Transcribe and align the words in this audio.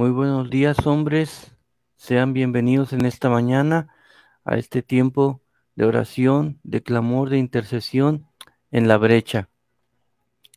Muy 0.00 0.12
buenos 0.12 0.48
días, 0.48 0.86
hombres. 0.86 1.54
Sean 1.94 2.32
bienvenidos 2.32 2.94
en 2.94 3.04
esta 3.04 3.28
mañana 3.28 3.94
a 4.46 4.56
este 4.56 4.80
tiempo 4.80 5.42
de 5.76 5.84
oración, 5.84 6.58
de 6.62 6.82
clamor, 6.82 7.28
de 7.28 7.36
intercesión 7.36 8.26
en 8.70 8.88
la 8.88 8.96
brecha. 8.96 9.50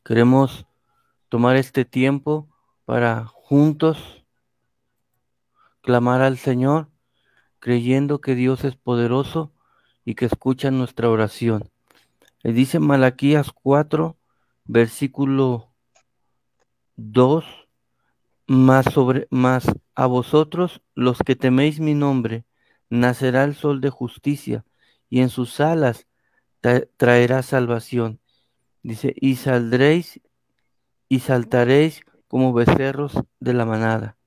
Queremos 0.05 0.65
tomar 1.27 1.57
este 1.57 1.83
tiempo 1.83 2.47
para 2.85 3.25
juntos 3.25 4.23
clamar 5.81 6.21
al 6.21 6.37
Señor, 6.37 6.87
creyendo 7.59 8.21
que 8.21 8.35
Dios 8.35 8.63
es 8.63 8.77
poderoso 8.77 9.51
y 10.05 10.15
que 10.15 10.23
escucha 10.23 10.71
nuestra 10.71 11.09
oración. 11.09 11.69
Le 12.43 12.53
dice 12.53 12.79
Malaquías 12.79 13.51
4, 13.51 14.15
versículo 14.63 15.73
2 16.95 17.62
más 18.47 18.85
sobre 18.85 19.27
más 19.29 19.65
a 19.95 20.05
vosotros 20.05 20.81
los 20.95 21.19
que 21.19 21.35
teméis 21.35 21.79
mi 21.79 21.93
nombre 21.93 22.45
nacerá 22.89 23.43
el 23.43 23.55
sol 23.55 23.81
de 23.81 23.89
justicia 23.89 24.65
y 25.09 25.21
en 25.21 25.29
sus 25.29 25.59
alas 25.59 26.07
traerá 26.97 27.41
salvación. 27.43 28.19
Dice, 28.81 29.13
y 29.15 29.35
saldréis 29.35 30.21
y 31.09 31.19
saltaréis 31.19 32.01
como 32.27 32.53
becerros 32.53 33.13
de 33.39 33.53
la 33.53 33.65
manada. 33.65 34.17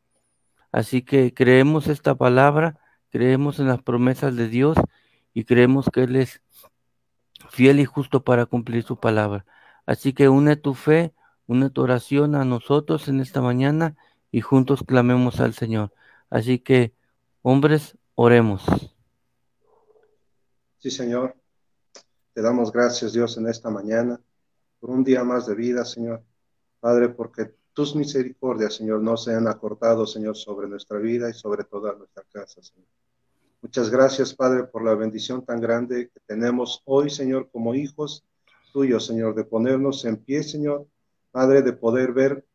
Así 0.73 1.03
que 1.03 1.33
creemos 1.35 1.89
esta 1.89 2.15
palabra, 2.15 2.79
creemos 3.11 3.59
en 3.59 3.69
las 3.69 3.83
promesas 3.83 4.37
de 4.37 4.49
Dios 4.49 4.77
y 5.35 5.45
creemos 5.45 5.89
que 5.93 6.05
Él 6.05 6.17
es 6.17 6.43
fiel 7.51 7.81
y 7.81 7.85
justo 7.85 8.25
para 8.25 8.47
cumplir 8.47 8.83
su 8.83 8.99
palabra. 8.99 9.45
Así 9.87 10.13
que 10.13 10.29
une 10.29 10.57
tu 10.57 10.75
fe, 10.75 11.15
tu 11.73 11.83
oración 11.83 12.35
a 12.35 12.45
nosotros 12.45 13.09
en 13.09 13.21
esta 13.21 13.41
mañana 13.41 13.97
y 14.31 14.41
juntos 14.41 14.83
clamemos 14.87 15.41
al 15.41 15.55
Señor. 15.55 15.93
Así 16.31 16.59
que, 16.59 16.93
hombres, 17.43 17.97
oremos. 18.15 18.65
Sí, 20.79 20.91
Señor. 20.91 21.37
Te 22.33 22.43
damos 22.43 22.71
gracias, 22.71 23.13
Dios, 23.13 23.39
en 23.39 23.49
esta 23.49 23.71
mañana 23.71 24.21
por 24.79 24.91
un 24.91 25.05
día 25.05 25.25
más 25.25 25.47
de 25.47 25.55
vida, 25.55 25.85
Señor. 25.85 26.23
Padre, 26.81 27.09
porque 27.09 27.55
tus 27.73 27.97
misericordias, 27.97 28.75
Señor, 28.75 29.01
no 29.01 29.17
se 29.17 29.35
han 29.35 29.49
acortado, 29.49 30.07
Señor, 30.07 30.37
sobre 30.37 30.69
nuestra 30.69 30.99
vida 30.99 31.31
y 31.31 31.35
sobre 31.35 31.65
toda 31.65 31.95
nuestra 31.95 32.25
casa, 32.31 32.63
Señor. 32.63 32.87
Muchas 33.63 33.91
gracias, 33.91 34.35
Padre, 34.35 34.65
por 34.65 34.85
la 34.85 34.95
bendición 34.95 35.45
tan 35.45 35.61
grande 35.61 36.11
que 36.13 36.21
tenemos 36.27 36.83
hoy, 36.85 37.11
Señor, 37.11 37.49
como 37.51 37.75
hijos 37.75 38.25
tuyos, 38.73 39.07
Señor, 39.07 39.35
de 39.35 39.45
ponernos 39.45 40.05
en 40.05 40.19
pie, 40.19 40.43
Señor, 40.43 40.87
Padre, 41.37 41.61
de 41.61 41.75
poder 41.75 42.15
ver 42.15 42.47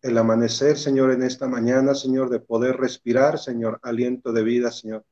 el 0.00 0.16
amanecer, 0.16 0.78
Señor, 0.78 1.12
en 1.12 1.22
esta 1.22 1.46
mañana, 1.46 1.94
Señor, 1.94 2.30
de 2.30 2.40
poder 2.40 2.78
respirar, 2.78 3.38
Señor, 3.38 3.78
aliento 3.82 4.32
de 4.32 4.42
vida, 4.42 4.72
Señor. 4.72 5.04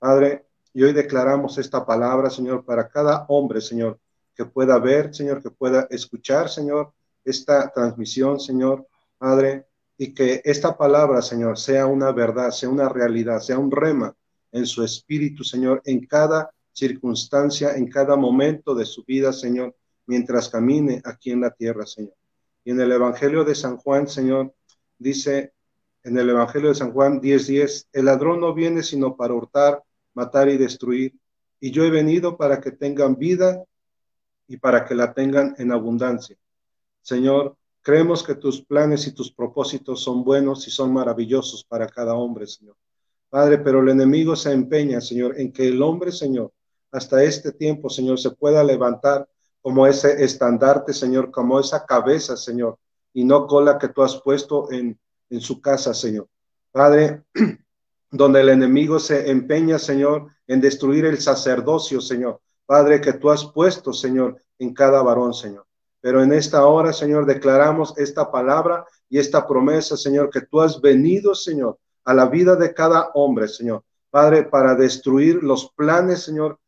Padre, 0.00 0.46
y 0.74 0.82
hoy 0.82 0.92
declaramos 0.92 1.58
esta 1.58 1.86
palabra, 1.86 2.28
Señor, 2.28 2.64
para 2.64 2.88
cada 2.88 3.24
hombre, 3.28 3.60
Señor, 3.60 4.00
que 4.34 4.46
pueda 4.46 4.80
ver, 4.80 5.14
Señor, 5.14 5.40
que 5.40 5.52
pueda 5.52 5.86
escuchar, 5.90 6.48
Señor, 6.48 6.92
esta 7.24 7.70
transmisión, 7.70 8.40
Señor, 8.40 8.88
Padre, 9.16 9.64
y 9.96 10.12
que 10.12 10.42
esta 10.44 10.76
palabra, 10.76 11.22
Señor, 11.22 11.60
sea 11.60 11.86
una 11.86 12.10
verdad, 12.10 12.50
sea 12.50 12.68
una 12.68 12.88
realidad, 12.88 13.38
sea 13.38 13.60
un 13.60 13.70
rema 13.70 14.12
en 14.50 14.66
su 14.66 14.82
espíritu, 14.82 15.44
Señor, 15.44 15.82
en 15.84 16.04
cada 16.04 16.50
circunstancia, 16.72 17.76
en 17.76 17.88
cada 17.88 18.16
momento 18.16 18.74
de 18.74 18.86
su 18.86 19.04
vida, 19.04 19.32
Señor, 19.32 19.72
mientras 20.04 20.48
camine 20.48 21.00
aquí 21.04 21.30
en 21.30 21.42
la 21.42 21.52
tierra, 21.52 21.86
Señor. 21.86 22.14
Y 22.64 22.70
en 22.70 22.80
el 22.80 22.92
Evangelio 22.92 23.44
de 23.44 23.54
San 23.54 23.76
Juan, 23.76 24.06
Señor, 24.08 24.54
dice 24.98 25.52
en 26.04 26.18
el 26.18 26.30
Evangelio 26.30 26.68
de 26.68 26.74
San 26.74 26.92
Juan 26.92 27.20
10:10, 27.20 27.88
el 27.92 28.04
ladrón 28.06 28.40
no 28.40 28.54
viene 28.54 28.82
sino 28.82 29.16
para 29.16 29.34
hurtar, 29.34 29.82
matar 30.14 30.48
y 30.48 30.56
destruir. 30.56 31.14
Y 31.60 31.70
yo 31.70 31.84
he 31.84 31.90
venido 31.90 32.36
para 32.36 32.60
que 32.60 32.72
tengan 32.72 33.16
vida 33.16 33.62
y 34.48 34.56
para 34.56 34.84
que 34.84 34.94
la 34.94 35.14
tengan 35.14 35.54
en 35.58 35.72
abundancia. 35.72 36.36
Señor, 37.02 37.56
creemos 37.82 38.22
que 38.22 38.34
tus 38.34 38.62
planes 38.62 39.06
y 39.06 39.12
tus 39.12 39.32
propósitos 39.32 40.02
son 40.02 40.24
buenos 40.24 40.66
y 40.66 40.70
son 40.70 40.92
maravillosos 40.92 41.64
para 41.64 41.86
cada 41.86 42.14
hombre, 42.14 42.46
Señor. 42.46 42.76
Padre, 43.28 43.58
pero 43.58 43.80
el 43.80 43.88
enemigo 43.88 44.36
se 44.36 44.52
empeña, 44.52 45.00
Señor, 45.00 45.38
en 45.40 45.52
que 45.52 45.68
el 45.68 45.80
hombre, 45.80 46.12
Señor, 46.12 46.52
hasta 46.90 47.22
este 47.24 47.52
tiempo, 47.52 47.88
Señor, 47.88 48.18
se 48.18 48.30
pueda 48.32 48.62
levantar 48.62 49.26
como 49.62 49.86
ese 49.86 50.22
estandarte, 50.24 50.92
Señor, 50.92 51.30
como 51.30 51.58
esa 51.58 51.86
cabeza, 51.86 52.36
Señor, 52.36 52.78
y 53.14 53.24
no 53.24 53.46
cola 53.46 53.78
que 53.78 53.88
tú 53.88 54.02
has 54.02 54.20
puesto 54.20 54.70
en, 54.70 54.98
en 55.30 55.40
su 55.40 55.60
casa, 55.60 55.94
Señor. 55.94 56.28
Padre, 56.70 57.22
donde 58.10 58.40
el 58.40 58.50
enemigo 58.50 58.98
se 58.98 59.30
empeña, 59.30 59.78
Señor, 59.78 60.26
en 60.46 60.60
destruir 60.60 61.06
el 61.06 61.18
sacerdocio, 61.18 62.00
Señor. 62.00 62.40
Padre, 62.66 63.00
que 63.00 63.14
tú 63.14 63.30
has 63.30 63.44
puesto, 63.44 63.92
Señor, 63.92 64.36
en 64.58 64.74
cada 64.74 65.02
varón, 65.02 65.32
Señor. 65.32 65.66
Pero 66.00 66.22
en 66.22 66.32
esta 66.32 66.66
hora, 66.66 66.92
Señor, 66.92 67.26
declaramos 67.26 67.94
esta 67.96 68.30
palabra 68.30 68.84
y 69.08 69.18
esta 69.18 69.46
promesa, 69.46 69.96
Señor, 69.96 70.30
que 70.30 70.40
tú 70.40 70.60
has 70.60 70.80
venido, 70.80 71.34
Señor, 71.34 71.78
a 72.04 72.12
la 72.12 72.26
vida 72.26 72.56
de 72.56 72.74
cada 72.74 73.10
hombre, 73.14 73.46
Señor. 73.46 73.84
Padre, 74.10 74.44
para 74.44 74.74
destruir 74.74 75.42
los 75.42 75.70
planes, 75.72 76.22
Señor, 76.22 76.58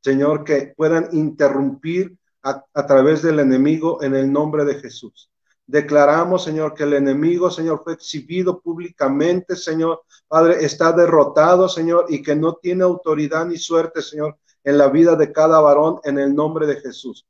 Señor, 0.00 0.44
que 0.44 0.74
puedan 0.76 1.08
interrumpir 1.12 2.17
a, 2.42 2.86
través 2.86 3.22
del 3.22 3.40
enemigo 3.40 4.02
en 4.02 4.14
el 4.14 4.32
nombre 4.32 4.64
de 4.64 4.76
Jesús. 4.76 5.30
Declaramos, 5.66 6.44
Señor, 6.44 6.72
que 6.72 6.84
el 6.84 6.94
enemigo, 6.94 7.50
Señor, 7.50 7.82
fue 7.84 7.92
exhibido 7.92 8.60
públicamente, 8.60 9.54
Señor. 9.54 10.02
Padre, 10.26 10.64
está 10.64 10.92
derrotado, 10.92 11.68
Señor, 11.68 12.06
y 12.08 12.22
que 12.22 12.34
no 12.34 12.54
tiene 12.54 12.84
autoridad 12.84 13.44
ni 13.46 13.58
suerte, 13.58 14.00
Señor, 14.00 14.38
en 14.64 14.78
la 14.78 14.88
vida 14.88 15.14
de 15.14 15.30
cada 15.30 15.60
varón 15.60 16.00
en 16.04 16.18
el 16.18 16.34
nombre 16.34 16.66
de 16.66 16.76
Jesús. 16.76 17.26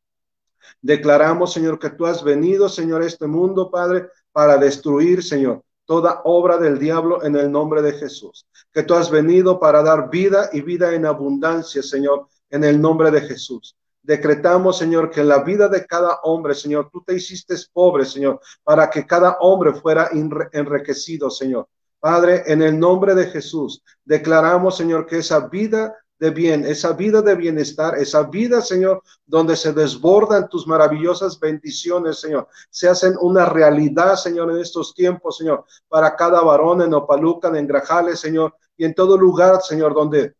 Declaramos, 0.81 1.53
Señor, 1.53 1.79
que 1.79 1.91
tú 1.91 2.07
has 2.07 2.23
venido, 2.23 2.69
Señor, 2.69 3.03
a 3.03 3.07
este 3.07 3.27
mundo, 3.27 3.71
Padre, 3.71 4.09
para 4.31 4.57
destruir, 4.57 5.25
Señor, 5.25 5.65
toda 5.85 6.21
obra 6.25 6.59
del 6.59 6.79
diablo 6.79 7.25
en 7.25 7.35
el 7.35 7.51
nombre 7.51 7.83
de 7.83 7.95
Jesús. 7.95 8.47
Que 8.73 8.85
tú 8.85 8.95
has 8.95 9.11
venido 9.11 9.59
para 9.59 9.83
dar 9.83 10.11
vida 10.11 10.51
y 10.53 10.61
vida 10.61 10.95
en 10.95 11.07
abundancia, 11.07 11.83
Señor, 11.83 12.29
en 12.51 12.63
el 12.63 12.81
nombre 12.81 13.11
de 13.11 13.23
Jesús 13.23 13.78
decretamos, 14.09 14.79
Señor, 14.79 15.11
que 15.11 15.23
la 15.23 15.43
vida 15.43 15.69
de 15.69 15.85
cada 15.85 16.21
hombre, 16.23 16.55
Señor, 16.55 16.89
tú 16.91 17.05
te 17.05 17.15
hiciste 17.15 17.55
pobre, 17.75 18.07
Señor, 18.07 18.41
para 18.65 18.89
que 18.89 19.07
cada 19.07 19.37
hombre 19.41 19.75
fuera 19.75 20.09
enriquecido, 20.53 21.29
Señor. 21.29 21.69
Padre, 22.01 22.43
en 22.47 22.63
el 22.63 22.81
nombre 22.81 23.15
de 23.15 23.27
Jesús, 23.27 23.85
declaramos, 24.07 24.79
Señor, 24.79 25.05
que 25.05 25.19
esa 25.19 25.49
vida 25.49 25.95
de 26.19 26.31
bien, 26.31 26.65
esa 26.65 26.95
vida 26.95 27.21
de 27.21 27.35
bienestar, 27.35 27.99
esa 27.99 28.23
vida, 28.23 28.63
Señor, 28.63 29.03
donde 29.27 29.55
se 29.57 29.75
desbordan 29.75 30.49
tus 30.49 30.67
maravillosas 30.67 31.39
bendiciones, 31.39 32.19
Señor, 32.19 32.49
se 32.71 32.89
hacen 32.89 33.15
una 33.21 33.45
realidad, 33.45 34.15
Señor, 34.17 34.51
en 34.51 34.59
estos 34.59 34.95
tiempos, 34.95 35.37
Señor, 35.37 35.67
para 35.87 36.17
cada 36.17 36.41
varón 36.41 36.81
en 36.81 36.95
Opalucan, 36.95 37.57
en 37.57 37.67
Grajales, 37.67 38.21
Señor, 38.21 38.55
y 38.75 38.87
en 38.87 38.95
todo 38.95 39.19
lugar, 39.19 39.61
Señor, 39.61 39.93
donde 39.93 40.35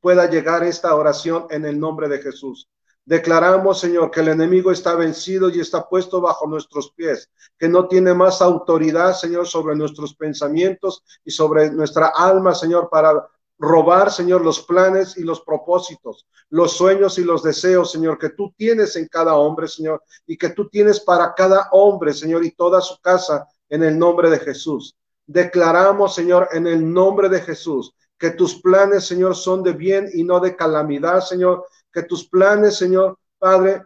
pueda 0.00 0.30
llegar 0.30 0.64
esta 0.64 0.94
oración 0.94 1.46
en 1.50 1.66
el 1.66 1.78
nombre 1.78 2.08
de 2.08 2.18
Jesús. 2.18 2.70
Declaramos, 3.04 3.80
Señor, 3.80 4.10
que 4.10 4.20
el 4.20 4.28
enemigo 4.28 4.70
está 4.70 4.94
vencido 4.94 5.50
y 5.50 5.60
está 5.60 5.88
puesto 5.88 6.20
bajo 6.20 6.46
nuestros 6.46 6.92
pies, 6.92 7.30
que 7.58 7.68
no 7.68 7.88
tiene 7.88 8.14
más 8.14 8.40
autoridad, 8.40 9.14
Señor, 9.14 9.48
sobre 9.48 9.74
nuestros 9.74 10.14
pensamientos 10.14 11.02
y 11.24 11.32
sobre 11.32 11.70
nuestra 11.70 12.12
alma, 12.14 12.54
Señor, 12.54 12.88
para 12.90 13.26
robar, 13.58 14.10
Señor, 14.10 14.44
los 14.44 14.60
planes 14.62 15.16
y 15.16 15.22
los 15.22 15.40
propósitos, 15.40 16.26
los 16.50 16.76
sueños 16.76 17.18
y 17.18 17.24
los 17.24 17.42
deseos, 17.42 17.90
Señor, 17.90 18.18
que 18.18 18.30
tú 18.30 18.52
tienes 18.56 18.94
en 18.96 19.08
cada 19.08 19.34
hombre, 19.34 19.66
Señor, 19.66 20.02
y 20.26 20.36
que 20.36 20.50
tú 20.50 20.68
tienes 20.68 21.00
para 21.00 21.34
cada 21.34 21.68
hombre, 21.72 22.12
Señor, 22.12 22.44
y 22.44 22.52
toda 22.52 22.80
su 22.80 23.00
casa, 23.00 23.46
en 23.68 23.82
el 23.82 23.98
nombre 23.98 24.30
de 24.30 24.38
Jesús. 24.38 24.96
Declaramos, 25.26 26.14
Señor, 26.14 26.48
en 26.52 26.66
el 26.66 26.92
nombre 26.92 27.28
de 27.28 27.40
Jesús, 27.40 27.94
que 28.18 28.30
tus 28.30 28.60
planes, 28.60 29.04
Señor, 29.04 29.34
son 29.34 29.62
de 29.62 29.72
bien 29.72 30.08
y 30.12 30.24
no 30.24 30.40
de 30.40 30.54
calamidad, 30.54 31.20
Señor, 31.20 31.64
que 31.92 32.02
tus 32.02 32.28
planes, 32.28 32.76
Señor 32.76 33.18
Padre, 33.38 33.84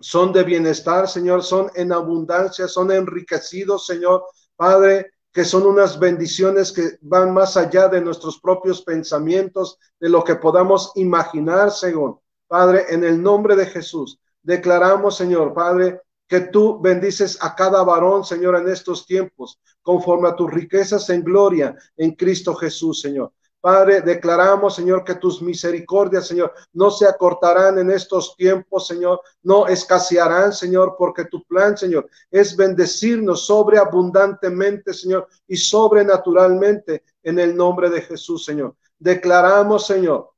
son 0.00 0.32
de 0.32 0.42
bienestar, 0.42 1.08
Señor, 1.08 1.42
son 1.42 1.70
en 1.74 1.92
abundancia, 1.92 2.68
son 2.68 2.90
enriquecidos, 2.90 3.86
Señor 3.86 4.24
Padre, 4.56 5.12
que 5.32 5.44
son 5.44 5.66
unas 5.66 5.98
bendiciones 5.98 6.70
que 6.72 6.98
van 7.00 7.34
más 7.34 7.56
allá 7.56 7.88
de 7.88 8.00
nuestros 8.00 8.38
propios 8.38 8.82
pensamientos, 8.82 9.78
de 9.98 10.08
lo 10.08 10.22
que 10.22 10.36
podamos 10.36 10.92
imaginar, 10.94 11.70
Señor. 11.70 12.20
Padre, 12.46 12.86
en 12.88 13.02
el 13.02 13.20
nombre 13.20 13.56
de 13.56 13.66
Jesús, 13.66 14.20
declaramos, 14.42 15.16
Señor 15.16 15.52
Padre, 15.52 16.00
que 16.28 16.40
tú 16.40 16.80
bendices 16.80 17.38
a 17.40 17.54
cada 17.54 17.82
varón, 17.82 18.24
Señor, 18.24 18.56
en 18.56 18.68
estos 18.68 19.06
tiempos, 19.06 19.60
conforme 19.82 20.28
a 20.28 20.36
tus 20.36 20.50
riquezas 20.50 21.10
en 21.10 21.24
gloria 21.24 21.76
en 21.96 22.12
Cristo 22.12 22.54
Jesús, 22.54 23.00
Señor. 23.00 23.32
Padre, 23.64 24.02
declaramos, 24.02 24.74
Señor, 24.74 25.04
que 25.04 25.14
tus 25.14 25.40
misericordias, 25.40 26.26
Señor, 26.26 26.52
no 26.74 26.90
se 26.90 27.06
acortarán 27.06 27.78
en 27.78 27.90
estos 27.90 28.36
tiempos, 28.36 28.86
Señor, 28.86 29.22
no 29.42 29.66
escasearán, 29.66 30.52
Señor, 30.52 30.96
porque 30.98 31.24
tu 31.24 31.42
plan, 31.44 31.74
Señor, 31.74 32.06
es 32.30 32.54
bendecirnos 32.54 33.46
sobreabundantemente, 33.46 34.92
Señor, 34.92 35.28
y 35.48 35.56
sobrenaturalmente 35.56 37.04
en 37.22 37.38
el 37.38 37.56
nombre 37.56 37.88
de 37.88 38.02
Jesús, 38.02 38.44
Señor. 38.44 38.76
Declaramos, 38.98 39.86
Señor, 39.86 40.32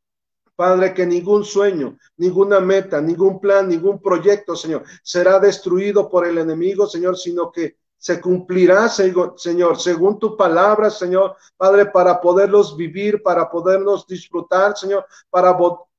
Padre, 0.55 0.95
que 0.95 1.05
ningún 1.05 1.45
sueño, 1.45 1.99
ninguna 2.19 2.61
meta, 2.61 3.01
ningún 3.01 3.41
plan, 3.41 3.67
ningún 3.67 4.01
proyecto, 4.01 4.55
Señor, 4.55 4.85
será 5.03 5.41
destruido 5.41 6.09
por 6.09 6.29
el 6.29 6.39
enemigo, 6.39 6.87
Señor, 6.87 7.19
sino 7.19 7.51
que 7.51 7.77
se 7.99 8.21
cumplirá, 8.21 8.89
Señor, 8.89 9.81
según 9.81 10.19
tu 10.19 10.37
palabra, 10.37 10.91
Señor, 10.91 11.37
Padre, 11.57 11.87
para 11.87 12.21
poderlos 12.21 12.77
vivir, 12.77 13.23
para 13.23 13.51
poderlos 13.51 14.07
disfrutar, 14.07 14.77
Señor, 14.77 15.07
para 15.31 15.57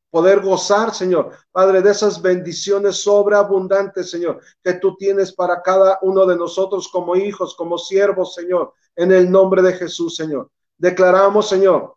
poder 0.09 0.41
gozar, 0.41 0.93
Señor, 0.93 1.31
Padre, 1.51 1.81
de 1.81 1.91
esas 1.91 2.21
bendiciones 2.21 2.97
sobreabundantes, 2.97 4.09
Señor, 4.09 4.39
que 4.63 4.73
tú 4.73 4.95
tienes 4.95 5.33
para 5.33 5.61
cada 5.61 5.99
uno 6.01 6.25
de 6.25 6.35
nosotros 6.35 6.87
como 6.87 7.15
hijos, 7.15 7.55
como 7.55 7.77
siervos, 7.77 8.35
Señor, 8.35 8.73
en 8.95 9.11
el 9.11 9.29
nombre 9.29 9.61
de 9.61 9.73
Jesús, 9.73 10.15
Señor. 10.15 10.49
Declaramos, 10.77 11.49
Señor, 11.49 11.95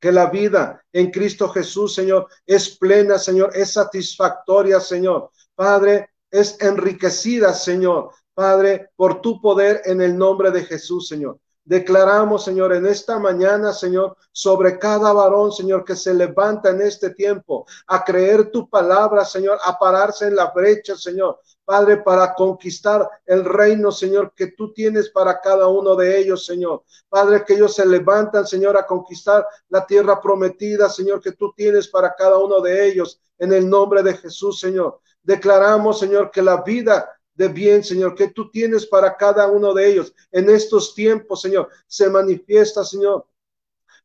que 0.00 0.12
la 0.12 0.26
vida 0.26 0.82
en 0.92 1.10
Cristo 1.10 1.48
Jesús, 1.48 1.94
Señor, 1.94 2.28
es 2.44 2.76
plena, 2.76 3.18
Señor, 3.18 3.50
es 3.54 3.72
satisfactoria, 3.72 4.80
Señor. 4.80 5.30
Padre, 5.54 6.10
es 6.30 6.60
enriquecida, 6.60 7.54
Señor. 7.54 8.10
Padre, 8.36 8.90
por 8.96 9.22
tu 9.22 9.40
poder 9.40 9.80
en 9.86 10.02
el 10.02 10.14
nombre 10.18 10.50
de 10.50 10.62
Jesús, 10.62 11.08
Señor. 11.08 11.38
Declaramos, 11.64 12.44
Señor, 12.44 12.74
en 12.74 12.84
esta 12.84 13.18
mañana, 13.18 13.72
Señor, 13.72 14.14
sobre 14.30 14.78
cada 14.78 15.10
varón, 15.14 15.52
Señor, 15.52 15.86
que 15.86 15.96
se 15.96 16.12
levanta 16.12 16.68
en 16.68 16.82
este 16.82 17.08
tiempo 17.10 17.64
a 17.86 18.04
creer 18.04 18.50
tu 18.50 18.68
palabra, 18.68 19.24
Señor, 19.24 19.58
a 19.64 19.78
pararse 19.78 20.26
en 20.26 20.36
la 20.36 20.52
brecha, 20.54 20.94
Señor. 20.96 21.40
Padre, 21.64 21.96
para 21.96 22.34
conquistar 22.34 23.08
el 23.24 23.42
reino, 23.42 23.90
Señor, 23.90 24.34
que 24.36 24.48
tú 24.48 24.74
tienes 24.74 25.08
para 25.08 25.40
cada 25.40 25.68
uno 25.68 25.96
de 25.96 26.18
ellos, 26.18 26.44
Señor. 26.44 26.84
Padre, 27.08 27.42
que 27.42 27.54
ellos 27.54 27.74
se 27.74 27.86
levantan, 27.86 28.46
Señor, 28.46 28.76
a 28.76 28.86
conquistar 28.86 29.46
la 29.70 29.86
tierra 29.86 30.20
prometida, 30.20 30.90
Señor, 30.90 31.22
que 31.22 31.32
tú 31.32 31.54
tienes 31.56 31.88
para 31.88 32.14
cada 32.14 32.36
uno 32.36 32.60
de 32.60 32.86
ellos, 32.86 33.18
en 33.38 33.54
el 33.54 33.66
nombre 33.66 34.02
de 34.02 34.14
Jesús, 34.14 34.60
Señor. 34.60 35.00
Declaramos, 35.22 35.98
Señor, 35.98 36.30
que 36.30 36.42
la 36.42 36.62
vida 36.62 37.15
de 37.36 37.48
bien, 37.48 37.84
Señor, 37.84 38.14
que 38.14 38.28
tú 38.28 38.50
tienes 38.50 38.86
para 38.86 39.16
cada 39.16 39.46
uno 39.46 39.74
de 39.74 39.88
ellos 39.90 40.14
en 40.32 40.48
estos 40.48 40.94
tiempos, 40.94 41.42
Señor, 41.42 41.68
se 41.86 42.08
manifiesta, 42.08 42.82
Señor, 42.82 43.26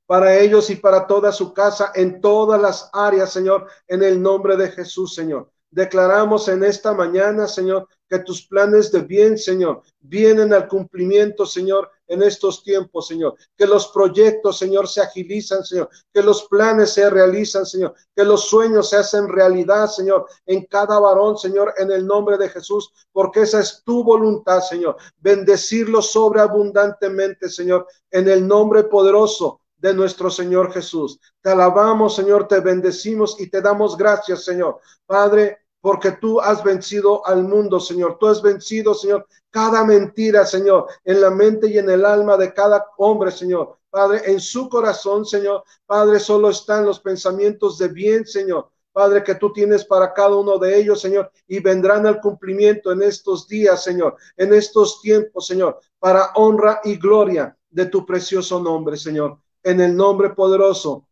para 0.06 0.38
ellos 0.38 0.70
y 0.70 0.76
para 0.76 1.08
toda 1.08 1.32
su 1.32 1.54
casa 1.54 1.94
en 1.96 2.20
todas 2.20 2.62
las 2.62 2.90
áreas, 2.92 3.32
Señor, 3.32 3.68
en 3.88 4.04
el 4.04 4.22
nombre 4.22 4.58
de 4.58 4.70
Jesús, 4.70 5.16
Señor. 5.16 5.50
Declaramos 5.70 6.50
en 6.50 6.66
esta 6.66 6.94
mañana, 6.94 7.48
Señor, 7.48 7.88
que 8.10 8.20
tus 8.20 8.46
planes 8.46 8.92
de 8.92 9.00
bien, 9.00 9.38
Señor, 9.38 9.82
vienen 10.02 10.54
al 10.54 10.68
cumplimiento, 10.68 11.46
Señor, 11.46 11.90
en 12.12 12.22
estos 12.24 12.62
tiempos, 12.62 13.08
Señor. 13.08 13.36
Que 13.58 13.66
los 13.66 13.88
proyectos, 13.88 14.58
Señor, 14.58 14.90
se 14.90 15.00
agilizan, 15.00 15.64
Señor. 15.64 15.90
Que 16.14 16.22
los 16.22 16.44
planes 16.44 16.94
se 16.94 17.10
realizan, 17.10 17.66
Señor. 17.66 17.96
Que 18.14 18.26
los 18.26 18.50
sueños 18.50 18.90
se 18.90 18.98
hacen 18.98 19.30
realidad, 19.30 19.88
Señor, 19.88 20.28
en 20.46 20.66
cada 20.66 21.00
varón, 21.00 21.38
Señor, 21.38 21.74
en 21.78 21.90
el 21.90 22.06
nombre 22.06 22.38
de 22.38 22.50
Jesús, 22.50 22.92
porque 23.14 23.44
esa 23.44 23.62
es 23.62 23.82
tu 23.86 24.04
voluntad, 24.04 24.60
Señor. 24.60 24.98
Bendecirlo 25.20 26.02
sobreabundantemente, 26.02 27.50
Señor, 27.50 27.88
en 28.10 28.28
el 28.28 28.46
nombre 28.46 28.84
poderoso 28.84 29.62
de 29.78 29.94
nuestro 29.94 30.30
Señor 30.30 30.74
Jesús. 30.74 31.18
Te 31.42 31.52
alabamos, 31.52 32.14
Señor, 32.14 32.46
te 32.46 32.60
bendecimos 32.60 33.40
y 33.40 33.50
te 33.50 33.62
damos 33.62 33.96
gracias, 33.96 34.44
Señor. 34.44 34.82
Padre, 35.06 35.60
porque 35.82 36.12
tú 36.12 36.40
has 36.40 36.64
vencido 36.64 37.26
al 37.26 37.44
mundo, 37.44 37.80
Señor. 37.80 38.18
Tú 38.20 38.28
has 38.28 38.42
vencido, 38.42 38.94
Señor, 38.94 39.28
cada 39.50 39.84
mentira, 39.84 40.46
Señor, 40.46 40.88
en 41.04 41.20
la 41.20 41.32
mente 41.32 41.68
y 41.68 41.80
en 41.80 41.90
el 41.90 42.06
alma 42.06 42.38
de 42.38 42.54
cada 42.54 42.86
hombre, 42.98 43.32
Señor. 43.32 43.78
Padre, 43.90 44.22
en 44.26 44.40
su 44.40 44.70
corazón, 44.70 45.26
Señor, 45.26 45.64
Padre, 45.86 46.20
solo 46.20 46.50
están 46.50 46.86
los 46.86 47.00
pensamientos 47.00 47.78
de 47.78 47.90
bien, 47.90 48.26
Señor. 48.26 48.70
Padre, 48.94 49.24
que 49.24 49.36
tú 49.36 49.52
tienes 49.52 49.84
para 49.86 50.14
cada 50.14 50.36
uno 50.36 50.58
de 50.58 50.78
ellos, 50.78 51.02
Señor, 51.02 51.32
y 51.48 51.60
vendrán 51.60 52.06
al 52.06 52.22
cumplimiento 52.22 52.92
en 52.92 53.02
estos 53.02 53.48
días, 53.48 53.84
Señor, 53.84 54.16
en 54.38 54.54
estos 54.54 55.02
tiempos, 55.02 55.48
Señor, 55.48 55.80
para 55.98 56.32
honra 56.36 56.82
y 56.84 56.98
gloria 56.98 57.58
de 57.70 57.86
tu 57.86 58.06
precioso 58.06 58.60
nombre, 58.60 58.98
Señor, 58.98 59.40
en 59.64 59.80
el 59.80 59.96
nombre 59.96 60.32
poderoso 60.32 61.08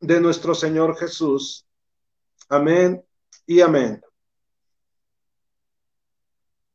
de 0.00 0.20
nuestro 0.20 0.54
Señor 0.54 0.96
Jesús. 0.96 1.64
Amén 2.48 3.04
y 3.46 3.60
amén. 3.60 4.02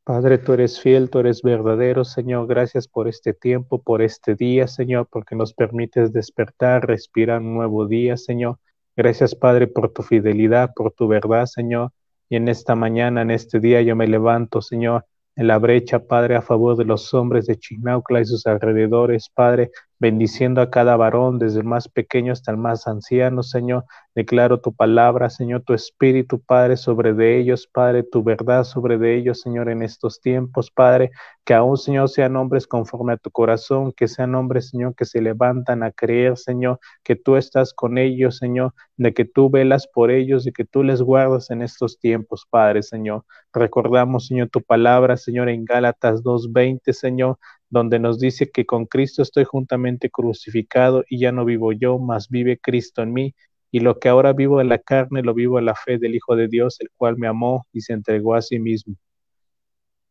Padre, 0.06 0.38
tú 0.38 0.54
eres 0.54 0.80
fiel, 0.80 1.10
tú 1.10 1.18
eres 1.18 1.42
verdadero, 1.42 2.04
Señor. 2.06 2.46
Gracias 2.46 2.88
por 2.88 3.08
este 3.08 3.34
tiempo, 3.34 3.82
por 3.82 4.04
este 4.04 4.36
día, 4.36 4.68
Señor, 4.68 5.08
porque 5.12 5.36
nos 5.36 5.56
permites 5.56 6.14
despertar, 6.14 6.86
respirar 6.86 7.42
un 7.42 7.56
nuevo 7.56 7.88
día, 7.88 8.16
Señor. 8.16 8.60
Gracias, 8.96 9.34
Padre, 9.34 9.66
por 9.66 9.92
tu 9.92 10.04
fidelidad, 10.04 10.74
por 10.76 10.92
tu 10.92 11.08
verdad, 11.08 11.48
Señor. 11.48 11.90
Y 12.30 12.36
en 12.36 12.50
esta 12.50 12.76
mañana, 12.76 13.24
en 13.24 13.32
este 13.32 13.60
día, 13.60 13.82
yo 13.82 13.96
me 13.96 14.08
levanto, 14.08 14.62
Señor, 14.62 15.08
en 15.36 15.48
la 15.48 15.58
brecha, 15.58 15.98
Padre, 15.98 16.36
a 16.36 16.44
favor 16.44 16.78
de 16.78 16.86
los 16.86 17.12
hombres 17.16 17.48
de 17.48 17.58
Chinaucla 17.58 18.22
y 18.22 18.26
sus 18.26 18.46
alrededores, 18.46 19.32
Padre, 19.34 19.72
bendiciendo 20.00 20.62
a 20.62 20.70
cada 20.70 20.96
varón, 20.98 21.40
desde 21.40 21.60
el 21.60 21.66
más 21.66 21.88
pequeño 21.88 22.34
hasta 22.34 22.52
el 22.52 22.58
más 22.58 22.88
anciano, 22.88 23.44
Señor. 23.44 23.86
Declaro 24.14 24.62
tu 24.62 24.74
palabra, 24.74 25.30
Señor, 25.30 25.64
tu 25.64 25.74
espíritu, 25.74 26.40
Padre, 26.40 26.78
sobre 26.78 27.14
de 27.14 27.38
ellos, 27.38 27.68
Padre, 27.68 28.04
tu 28.04 28.24
verdad 28.24 28.64
sobre 28.64 28.98
de 28.98 29.18
ellos, 29.18 29.42
Señor, 29.42 29.70
en 29.70 29.82
estos 29.82 30.22
tiempos, 30.22 30.72
Padre, 30.72 31.12
que 31.44 31.54
aún, 31.54 31.78
Señor, 31.78 32.10
sean 32.10 32.36
hombres 32.38 32.66
conforme 32.66 33.14
a 33.14 33.18
tu 33.18 33.30
corazón, 33.30 33.92
que 33.92 34.08
sean 34.08 34.36
hombres, 34.36 34.70
Señor, 34.70 34.96
que 34.96 35.06
se 35.06 35.22
levantan 35.22 35.84
a 35.84 35.92
creer, 35.92 36.38
Señor, 36.38 36.80
que 37.04 37.16
tú 37.16 37.36
estás 37.36 37.74
con 37.74 37.98
ellos, 37.98 38.38
Señor, 38.38 38.74
de 38.98 39.14
que 39.14 39.26
tú 39.26 39.50
velas 39.50 39.88
por 39.88 40.12
ellos 40.12 40.48
y 40.48 40.54
que 40.54 40.66
tú 40.66 40.84
les 40.84 41.02
guardas 41.02 41.52
en 41.52 41.62
estos 41.62 42.00
tiempos, 42.00 42.48
Padre, 42.50 42.84
Señor. 42.84 43.26
Recordamos, 43.54 44.28
Señor, 44.28 44.50
tu 44.50 44.62
palabra, 44.62 45.18
Señor, 45.18 45.50
en 45.50 45.66
Gálatas 45.66 46.24
2.20, 46.24 46.94
Señor, 46.94 47.38
donde 47.70 48.00
nos 48.00 48.20
dice 48.20 48.50
que 48.52 48.66
con 48.66 48.86
Cristo 48.86 49.22
estoy 49.22 49.44
juntamente 49.44 50.10
crucificado 50.10 51.04
y 51.10 51.20
ya 51.20 51.32
no 51.32 51.46
vivo 51.46 51.72
yo, 51.72 52.00
mas 52.00 52.30
vive 52.30 52.58
Cristo 52.58 53.02
en 53.02 53.14
mí. 53.14 53.36
Y 53.72 53.80
lo 53.80 54.00
que 54.00 54.10
ahora 54.10 54.34
vivo 54.34 54.62
en 54.62 54.70
la 54.70 54.78
carne, 54.78 55.22
lo 55.22 55.34
vivo 55.34 55.60
en 55.60 55.66
la 55.66 55.76
fe 55.76 55.98
del 55.98 56.16
Hijo 56.16 56.36
de 56.36 56.48
Dios, 56.48 56.80
el 56.80 56.90
cual 56.96 57.18
me 57.18 57.28
amó 57.28 57.66
y 57.74 57.82
se 57.82 57.94
entregó 57.94 58.36
a 58.36 58.42
sí 58.42 58.60
mismo. 58.60 58.96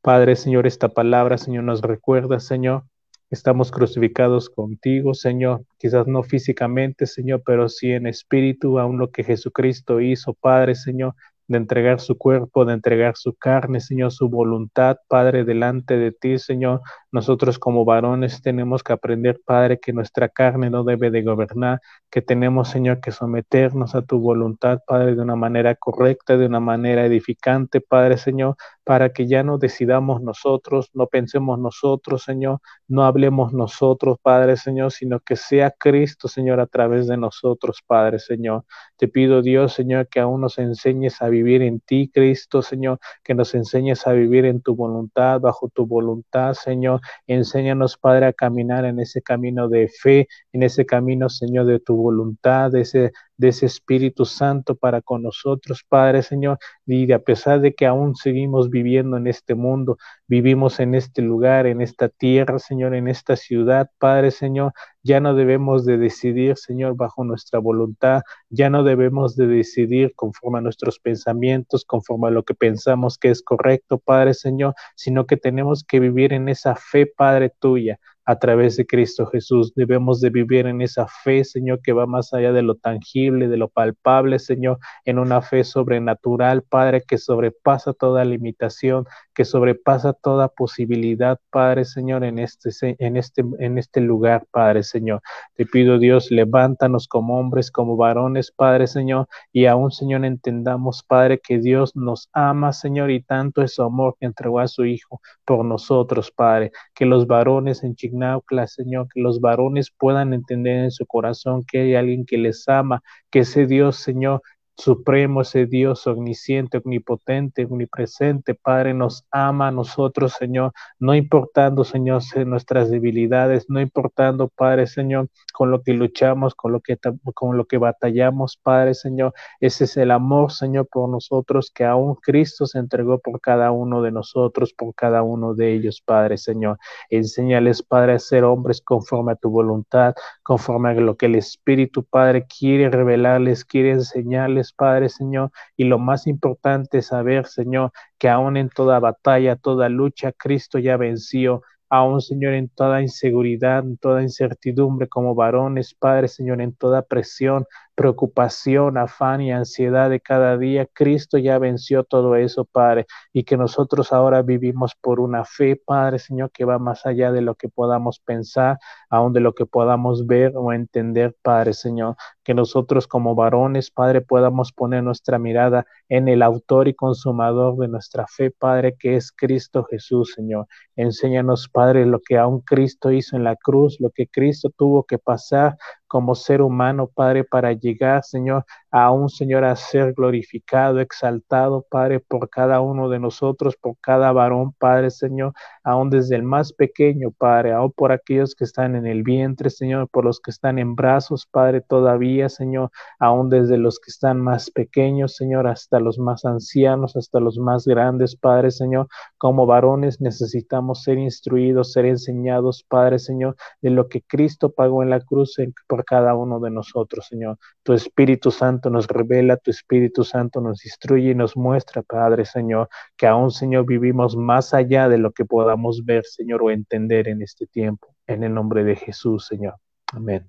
Padre, 0.02 0.36
Señor, 0.36 0.66
esta 0.66 0.90
palabra, 0.90 1.38
Señor, 1.38 1.64
nos 1.64 1.80
recuerda, 1.80 2.38
Señor, 2.38 2.84
estamos 3.30 3.70
crucificados 3.70 4.50
contigo, 4.50 5.14
Señor, 5.14 5.64
quizás 5.78 6.06
no 6.06 6.22
físicamente, 6.22 7.06
Señor, 7.06 7.42
pero 7.46 7.70
sí 7.70 7.90
en 7.92 8.06
espíritu, 8.06 8.78
aún 8.78 8.98
lo 8.98 9.10
que 9.10 9.24
Jesucristo 9.24 10.00
hizo, 10.00 10.34
Padre, 10.34 10.74
Señor, 10.74 11.14
de 11.48 11.58
entregar 11.58 12.00
su 12.00 12.16
cuerpo, 12.16 12.64
de 12.64 12.74
entregar 12.74 13.16
su 13.16 13.34
carne, 13.34 13.80
Señor, 13.80 14.12
su 14.12 14.28
voluntad, 14.28 14.96
Padre, 15.08 15.44
delante 15.44 15.96
de 15.96 16.12
ti, 16.12 16.38
Señor. 16.38 16.80
Nosotros 17.14 17.60
como 17.60 17.84
varones 17.84 18.42
tenemos 18.42 18.82
que 18.82 18.92
aprender, 18.92 19.40
Padre, 19.46 19.78
que 19.78 19.92
nuestra 19.92 20.28
carne 20.28 20.68
no 20.68 20.82
debe 20.82 21.12
de 21.12 21.22
gobernar, 21.22 21.80
que 22.10 22.22
tenemos, 22.22 22.70
Señor, 22.70 23.00
que 23.00 23.12
someternos 23.12 23.94
a 23.94 24.02
tu 24.02 24.18
voluntad, 24.18 24.80
Padre, 24.84 25.14
de 25.14 25.22
una 25.22 25.36
manera 25.36 25.76
correcta, 25.76 26.36
de 26.36 26.46
una 26.46 26.58
manera 26.58 27.06
edificante, 27.06 27.80
Padre, 27.80 28.18
Señor, 28.18 28.56
para 28.82 29.12
que 29.12 29.28
ya 29.28 29.44
no 29.44 29.58
decidamos 29.58 30.22
nosotros, 30.22 30.90
no 30.92 31.06
pensemos 31.06 31.56
nosotros, 31.58 32.24
Señor, 32.24 32.58
no 32.88 33.04
hablemos 33.04 33.52
nosotros, 33.52 34.18
Padre, 34.20 34.56
Señor, 34.56 34.90
sino 34.90 35.20
que 35.20 35.36
sea 35.36 35.70
Cristo, 35.70 36.26
Señor, 36.26 36.58
a 36.58 36.66
través 36.66 37.06
de 37.06 37.16
nosotros, 37.16 37.80
Padre, 37.86 38.18
Señor. 38.18 38.64
Te 38.96 39.06
pido, 39.06 39.40
Dios, 39.40 39.72
Señor, 39.72 40.08
que 40.08 40.18
aún 40.18 40.40
nos 40.40 40.58
enseñes 40.58 41.22
a 41.22 41.28
vivir 41.28 41.62
en 41.62 41.78
ti, 41.78 42.10
Cristo, 42.12 42.60
Señor, 42.60 42.98
que 43.22 43.34
nos 43.34 43.54
enseñes 43.54 44.04
a 44.08 44.12
vivir 44.12 44.46
en 44.46 44.60
tu 44.60 44.74
voluntad, 44.74 45.40
bajo 45.40 45.68
tu 45.68 45.86
voluntad, 45.86 46.54
Señor. 46.54 47.00
Enséñanos, 47.26 47.96
Padre, 47.96 48.26
a 48.26 48.32
caminar 48.32 48.84
en 48.84 49.00
ese 49.00 49.22
camino 49.22 49.68
de 49.68 49.88
fe, 49.88 50.28
en 50.52 50.62
ese 50.62 50.86
camino, 50.86 51.28
Señor, 51.28 51.66
de 51.66 51.80
tu 51.80 51.96
voluntad, 51.96 52.70
de 52.70 52.82
ese, 52.82 53.12
de 53.36 53.48
ese 53.48 53.66
Espíritu 53.66 54.24
Santo 54.24 54.74
para 54.74 55.00
con 55.02 55.22
nosotros, 55.22 55.84
Padre, 55.88 56.22
Señor. 56.22 56.58
Y 56.86 57.10
a 57.12 57.18
pesar 57.18 57.60
de 57.60 57.74
que 57.74 57.86
aún 57.86 58.14
seguimos 58.14 58.70
viviendo 58.70 59.16
en 59.16 59.26
este 59.26 59.54
mundo, 59.54 59.98
vivimos 60.26 60.80
en 60.80 60.94
este 60.94 61.22
lugar, 61.22 61.66
en 61.66 61.80
esta 61.80 62.08
tierra, 62.08 62.58
Señor, 62.58 62.94
en 62.94 63.08
esta 63.08 63.36
ciudad, 63.36 63.90
Padre, 63.98 64.30
Señor, 64.30 64.72
ya 65.02 65.20
no 65.20 65.34
debemos 65.34 65.84
de 65.84 65.98
decidir, 65.98 66.56
Señor, 66.56 66.96
bajo 66.96 67.24
nuestra 67.24 67.58
voluntad, 67.58 68.22
ya 68.48 68.70
no 68.70 68.84
debemos 68.84 69.36
de 69.36 69.46
decidir 69.46 70.14
conforme 70.14 70.58
a 70.58 70.62
nuestros 70.62 70.98
pensamientos, 70.98 71.84
conforme 71.84 72.28
a 72.28 72.30
lo 72.30 72.42
que 72.44 72.54
pensamos 72.54 73.18
que 73.18 73.30
es 73.30 73.42
correcto, 73.42 73.98
Padre, 73.98 74.34
Señor, 74.34 74.74
sino 74.96 75.26
que 75.26 75.36
tenemos 75.36 75.84
que 75.84 76.00
vivir 76.00 76.32
en 76.32 76.48
esa 76.48 76.74
fe, 76.74 77.06
Padre 77.06 77.52
tuya, 77.58 77.98
a 78.24 78.38
través 78.38 78.76
de 78.76 78.86
Cristo 78.86 79.26
Jesús. 79.26 79.72
Debemos 79.74 80.20
de 80.20 80.30
vivir 80.30 80.66
en 80.66 80.80
esa 80.80 81.06
fe, 81.06 81.44
Señor, 81.44 81.80
que 81.82 81.92
va 81.92 82.06
más 82.06 82.32
allá 82.32 82.52
de 82.52 82.62
lo 82.62 82.74
tangible, 82.76 83.48
de 83.48 83.56
lo 83.56 83.68
palpable, 83.68 84.38
Señor, 84.38 84.78
en 85.04 85.18
una 85.18 85.42
fe 85.42 85.64
sobrenatural, 85.64 86.62
Padre, 86.62 87.02
que 87.06 87.18
sobrepasa 87.18 87.92
toda 87.92 88.24
limitación, 88.24 89.06
que 89.34 89.44
sobrepasa 89.44 90.12
toda 90.12 90.48
posibilidad, 90.48 91.38
Padre, 91.50 91.84
Señor, 91.84 92.24
en 92.24 92.38
este, 92.38 92.70
en 92.98 93.16
este, 93.16 93.44
en 93.58 93.78
este 93.78 94.00
lugar, 94.00 94.46
Padre, 94.50 94.82
Señor. 94.82 95.20
Te 95.54 95.66
pido, 95.66 95.98
Dios, 95.98 96.30
levántanos 96.30 97.08
como 97.08 97.38
hombres, 97.38 97.70
como 97.70 97.96
varones, 97.96 98.52
Padre, 98.52 98.86
Señor, 98.86 99.28
y 99.52 99.66
aún, 99.66 99.90
Señor, 99.90 100.24
entendamos, 100.24 101.02
Padre, 101.02 101.40
que 101.40 101.58
Dios 101.58 101.94
nos 101.96 102.28
ama, 102.32 102.72
Señor, 102.72 103.10
y 103.10 103.22
tanto 103.22 103.62
es 103.62 103.74
su 103.74 103.82
amor 103.82 104.16
que 104.18 104.26
entregó 104.26 104.60
a 104.60 104.68
su 104.68 104.84
Hijo 104.84 105.20
por 105.44 105.64
nosotros, 105.64 106.30
Padre. 106.30 106.72
Que 106.94 107.06
los 107.06 107.26
varones 107.26 107.82
en 107.84 107.94
Chignaucla, 108.14 108.66
Señor, 108.66 109.08
que 109.12 109.20
los 109.20 109.40
varones 109.40 109.90
puedan 109.90 110.32
entender 110.34 110.84
en 110.84 110.90
su 110.90 111.06
corazón 111.06 111.64
que 111.64 111.80
hay 111.80 111.94
alguien 111.94 112.24
que 112.24 112.38
les 112.38 112.68
ama, 112.68 113.02
que 113.30 113.40
ese 113.40 113.66
Dios, 113.66 113.96
Señor, 113.96 114.42
Supremo, 114.76 115.42
ese 115.42 115.66
Dios 115.66 116.06
omnisciente, 116.06 116.78
omnipotente, 116.84 117.64
omnipresente, 117.64 118.54
Padre, 118.54 118.92
nos 118.92 119.24
ama 119.30 119.68
a 119.68 119.70
nosotros, 119.70 120.32
Señor, 120.32 120.72
no 120.98 121.14
importando, 121.14 121.84
Señor, 121.84 122.22
nuestras 122.46 122.90
debilidades, 122.90 123.66
no 123.68 123.80
importando, 123.80 124.48
Padre, 124.48 124.86
Señor, 124.86 125.28
con 125.52 125.70
lo 125.70 125.82
que 125.82 125.92
luchamos, 125.94 126.54
con 126.54 126.72
lo 126.72 126.80
que, 126.80 126.98
con 127.34 127.56
lo 127.56 127.66
que 127.66 127.78
batallamos, 127.78 128.58
Padre, 128.62 128.94
Señor. 128.94 129.32
Ese 129.60 129.84
es 129.84 129.96
el 129.96 130.10
amor, 130.10 130.50
Señor, 130.50 130.88
por 130.90 131.08
nosotros, 131.08 131.70
que 131.72 131.84
aún 131.84 132.16
Cristo 132.16 132.66
se 132.66 132.78
entregó 132.78 133.20
por 133.20 133.40
cada 133.40 133.70
uno 133.70 134.02
de 134.02 134.10
nosotros, 134.10 134.74
por 134.74 134.94
cada 134.94 135.22
uno 135.22 135.54
de 135.54 135.72
ellos, 135.72 136.02
Padre, 136.04 136.36
Señor. 136.36 136.78
Enséñales, 137.10 137.82
Padre, 137.82 138.14
a 138.14 138.18
ser 138.18 138.42
hombres 138.44 138.80
conforme 138.80 139.32
a 139.32 139.36
tu 139.36 139.50
voluntad, 139.50 140.14
conforme 140.42 140.90
a 140.90 140.94
lo 140.94 141.16
que 141.16 141.26
el 141.26 141.36
Espíritu, 141.36 142.02
Padre, 142.04 142.46
quiere 142.46 142.90
revelarles, 142.90 143.64
quiere 143.64 143.92
enseñarles 143.92 144.63
Padre 144.72 145.08
Señor, 145.08 145.50
y 145.76 145.84
lo 145.84 145.98
más 145.98 146.26
importante 146.26 146.98
es 146.98 147.06
saber, 147.08 147.46
Señor, 147.46 147.92
que 148.18 148.28
aún 148.28 148.56
en 148.56 148.68
toda 148.70 148.98
batalla, 149.00 149.56
toda 149.56 149.88
lucha, 149.88 150.32
Cristo 150.32 150.78
ya 150.78 150.96
venció. 150.96 151.62
Aún, 151.88 152.20
Señor, 152.20 152.54
en 152.54 152.68
toda 152.68 153.02
inseguridad, 153.02 153.80
en 153.84 153.96
toda 153.98 154.22
incertidumbre, 154.22 155.08
como 155.08 155.34
varones, 155.34 155.94
Padre, 155.94 156.28
Señor, 156.28 156.60
en 156.60 156.74
toda 156.74 157.02
presión, 157.02 157.66
preocupación, 157.94 158.98
afán 158.98 159.40
y 159.40 159.52
ansiedad 159.52 160.10
de 160.10 160.20
cada 160.20 160.58
día. 160.58 160.86
Cristo 160.92 161.38
ya 161.38 161.58
venció 161.58 162.04
todo 162.04 162.36
eso, 162.36 162.64
Padre, 162.64 163.06
y 163.32 163.44
que 163.44 163.56
nosotros 163.56 164.12
ahora 164.12 164.42
vivimos 164.42 164.94
por 165.00 165.20
una 165.20 165.44
fe, 165.44 165.76
Padre, 165.76 166.18
Señor, 166.18 166.50
que 166.50 166.64
va 166.64 166.78
más 166.78 167.06
allá 167.06 167.32
de 167.32 167.40
lo 167.40 167.54
que 167.54 167.68
podamos 167.68 168.18
pensar, 168.20 168.78
aún 169.08 169.32
de 169.32 169.40
lo 169.40 169.54
que 169.54 169.66
podamos 169.66 170.26
ver 170.26 170.52
o 170.56 170.72
entender, 170.72 171.36
Padre, 171.42 171.72
Señor. 171.72 172.16
Que 172.42 172.54
nosotros 172.54 173.06
como 173.06 173.34
varones, 173.34 173.90
Padre, 173.90 174.20
podamos 174.20 174.72
poner 174.72 175.02
nuestra 175.02 175.38
mirada 175.38 175.86
en 176.08 176.28
el 176.28 176.42
autor 176.42 176.88
y 176.88 176.94
consumador 176.94 177.76
de 177.76 177.88
nuestra 177.88 178.26
fe, 178.26 178.50
Padre, 178.50 178.96
que 178.98 179.16
es 179.16 179.32
Cristo 179.32 179.84
Jesús, 179.90 180.32
Señor. 180.34 180.66
Enséñanos, 180.96 181.68
Padre, 181.68 182.06
lo 182.06 182.20
que 182.20 182.38
aún 182.38 182.60
Cristo 182.60 183.10
hizo 183.10 183.36
en 183.36 183.44
la 183.44 183.56
cruz, 183.56 183.98
lo 184.00 184.10
que 184.10 184.26
Cristo 184.26 184.70
tuvo 184.76 185.04
que 185.04 185.18
pasar 185.18 185.76
como 186.14 186.36
ser 186.36 186.62
humano, 186.62 187.08
Padre, 187.08 187.42
para 187.42 187.72
llegar, 187.72 188.22
Señor, 188.22 188.64
a 188.96 189.10
un 189.10 189.28
Señor 189.28 189.64
a 189.64 189.74
ser 189.74 190.12
glorificado, 190.12 191.00
exaltado, 191.00 191.84
Padre, 191.90 192.20
por 192.20 192.48
cada 192.48 192.80
uno 192.80 193.08
de 193.08 193.18
nosotros, 193.18 193.74
por 193.76 193.96
cada 194.00 194.30
varón, 194.30 194.72
Padre, 194.72 195.10
Señor, 195.10 195.52
aún 195.82 196.10
desde 196.10 196.36
el 196.36 196.44
más 196.44 196.72
pequeño, 196.72 197.32
Padre, 197.32 197.72
aún 197.72 197.90
por 197.90 198.12
aquellos 198.12 198.54
que 198.54 198.62
están 198.62 198.94
en 198.94 199.04
el 199.08 199.24
vientre, 199.24 199.68
Señor, 199.68 200.08
por 200.08 200.24
los 200.24 200.38
que 200.38 200.52
están 200.52 200.78
en 200.78 200.94
brazos, 200.94 201.44
Padre, 201.50 201.80
todavía, 201.80 202.48
Señor, 202.48 202.90
aún 203.18 203.50
desde 203.50 203.78
los 203.78 203.98
que 203.98 204.12
están 204.12 204.40
más 204.40 204.70
pequeños, 204.70 205.34
Señor, 205.34 205.66
hasta 205.66 205.98
los 205.98 206.16
más 206.20 206.44
ancianos, 206.44 207.16
hasta 207.16 207.40
los 207.40 207.58
más 207.58 207.86
grandes, 207.86 208.36
Padre, 208.36 208.70
Señor, 208.70 209.08
como 209.38 209.66
varones 209.66 210.20
necesitamos 210.20 211.02
ser 211.02 211.18
instruidos, 211.18 211.90
ser 211.90 212.06
enseñados, 212.06 212.84
Padre, 212.86 213.18
Señor, 213.18 213.56
de 213.82 213.90
lo 213.90 214.08
que 214.08 214.22
Cristo 214.22 214.70
pagó 214.70 215.02
en 215.02 215.10
la 215.10 215.18
cruz 215.20 215.56
por 215.88 216.04
cada 216.04 216.36
uno 216.36 216.60
de 216.60 216.70
nosotros, 216.70 217.26
Señor. 217.26 217.58
Tu 217.82 217.92
Espíritu 217.92 218.52
Santo 218.52 218.83
nos 218.90 219.06
revela, 219.06 219.56
tu 219.56 219.70
Espíritu 219.70 220.24
Santo 220.24 220.60
nos 220.60 220.84
instruye 220.84 221.30
y 221.30 221.34
nos 221.34 221.56
muestra, 221.56 222.02
Padre, 222.02 222.44
Señor, 222.44 222.88
que 223.16 223.26
aún, 223.26 223.50
Señor, 223.50 223.86
vivimos 223.86 224.36
más 224.36 224.74
allá 224.74 225.08
de 225.08 225.18
lo 225.18 225.32
que 225.32 225.44
podamos 225.44 226.04
ver, 226.04 226.24
Señor, 226.24 226.62
o 226.62 226.70
entender 226.70 227.28
en 227.28 227.42
este 227.42 227.66
tiempo. 227.66 228.14
En 228.26 228.42
el 228.42 228.54
nombre 228.54 228.84
de 228.84 228.96
Jesús, 228.96 229.46
Señor. 229.46 229.74
Amén. 230.12 230.48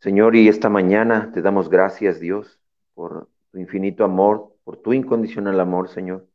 Señor, 0.00 0.34
y 0.34 0.48
esta 0.48 0.68
mañana 0.68 1.30
te 1.32 1.42
damos 1.42 1.68
gracias, 1.68 2.20
Dios, 2.20 2.58
por 2.94 3.28
tu 3.50 3.58
infinito 3.58 4.04
amor, 4.04 4.54
por 4.64 4.78
tu 4.78 4.92
incondicional 4.92 5.60
amor, 5.60 5.88
Señor. 5.88 6.26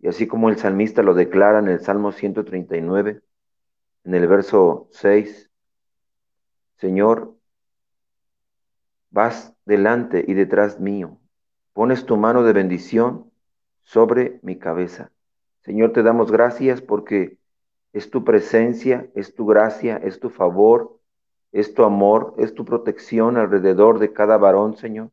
Y 0.00 0.08
así 0.08 0.26
como 0.26 0.48
el 0.48 0.56
salmista 0.56 1.02
lo 1.02 1.14
declara 1.14 1.58
en 1.58 1.68
el 1.68 1.80
Salmo 1.80 2.12
139, 2.12 3.20
en 4.04 4.14
el 4.14 4.26
verso 4.26 4.88
6, 4.92 5.50
Señor, 6.76 7.35
vas 9.10 9.54
delante 9.64 10.24
y 10.26 10.34
detrás 10.34 10.80
mío. 10.80 11.18
Pones 11.72 12.06
tu 12.06 12.16
mano 12.16 12.42
de 12.42 12.52
bendición 12.52 13.30
sobre 13.82 14.38
mi 14.42 14.58
cabeza. 14.58 15.10
Señor, 15.60 15.92
te 15.92 16.02
damos 16.02 16.30
gracias 16.30 16.80
porque 16.80 17.38
es 17.92 18.10
tu 18.10 18.24
presencia, 18.24 19.10
es 19.14 19.34
tu 19.34 19.46
gracia, 19.46 19.96
es 19.96 20.20
tu 20.20 20.30
favor, 20.30 20.98
es 21.52 21.74
tu 21.74 21.84
amor, 21.84 22.34
es 22.38 22.54
tu 22.54 22.64
protección 22.64 23.36
alrededor 23.36 23.98
de 23.98 24.12
cada 24.12 24.36
varón, 24.36 24.76
Señor. 24.76 25.10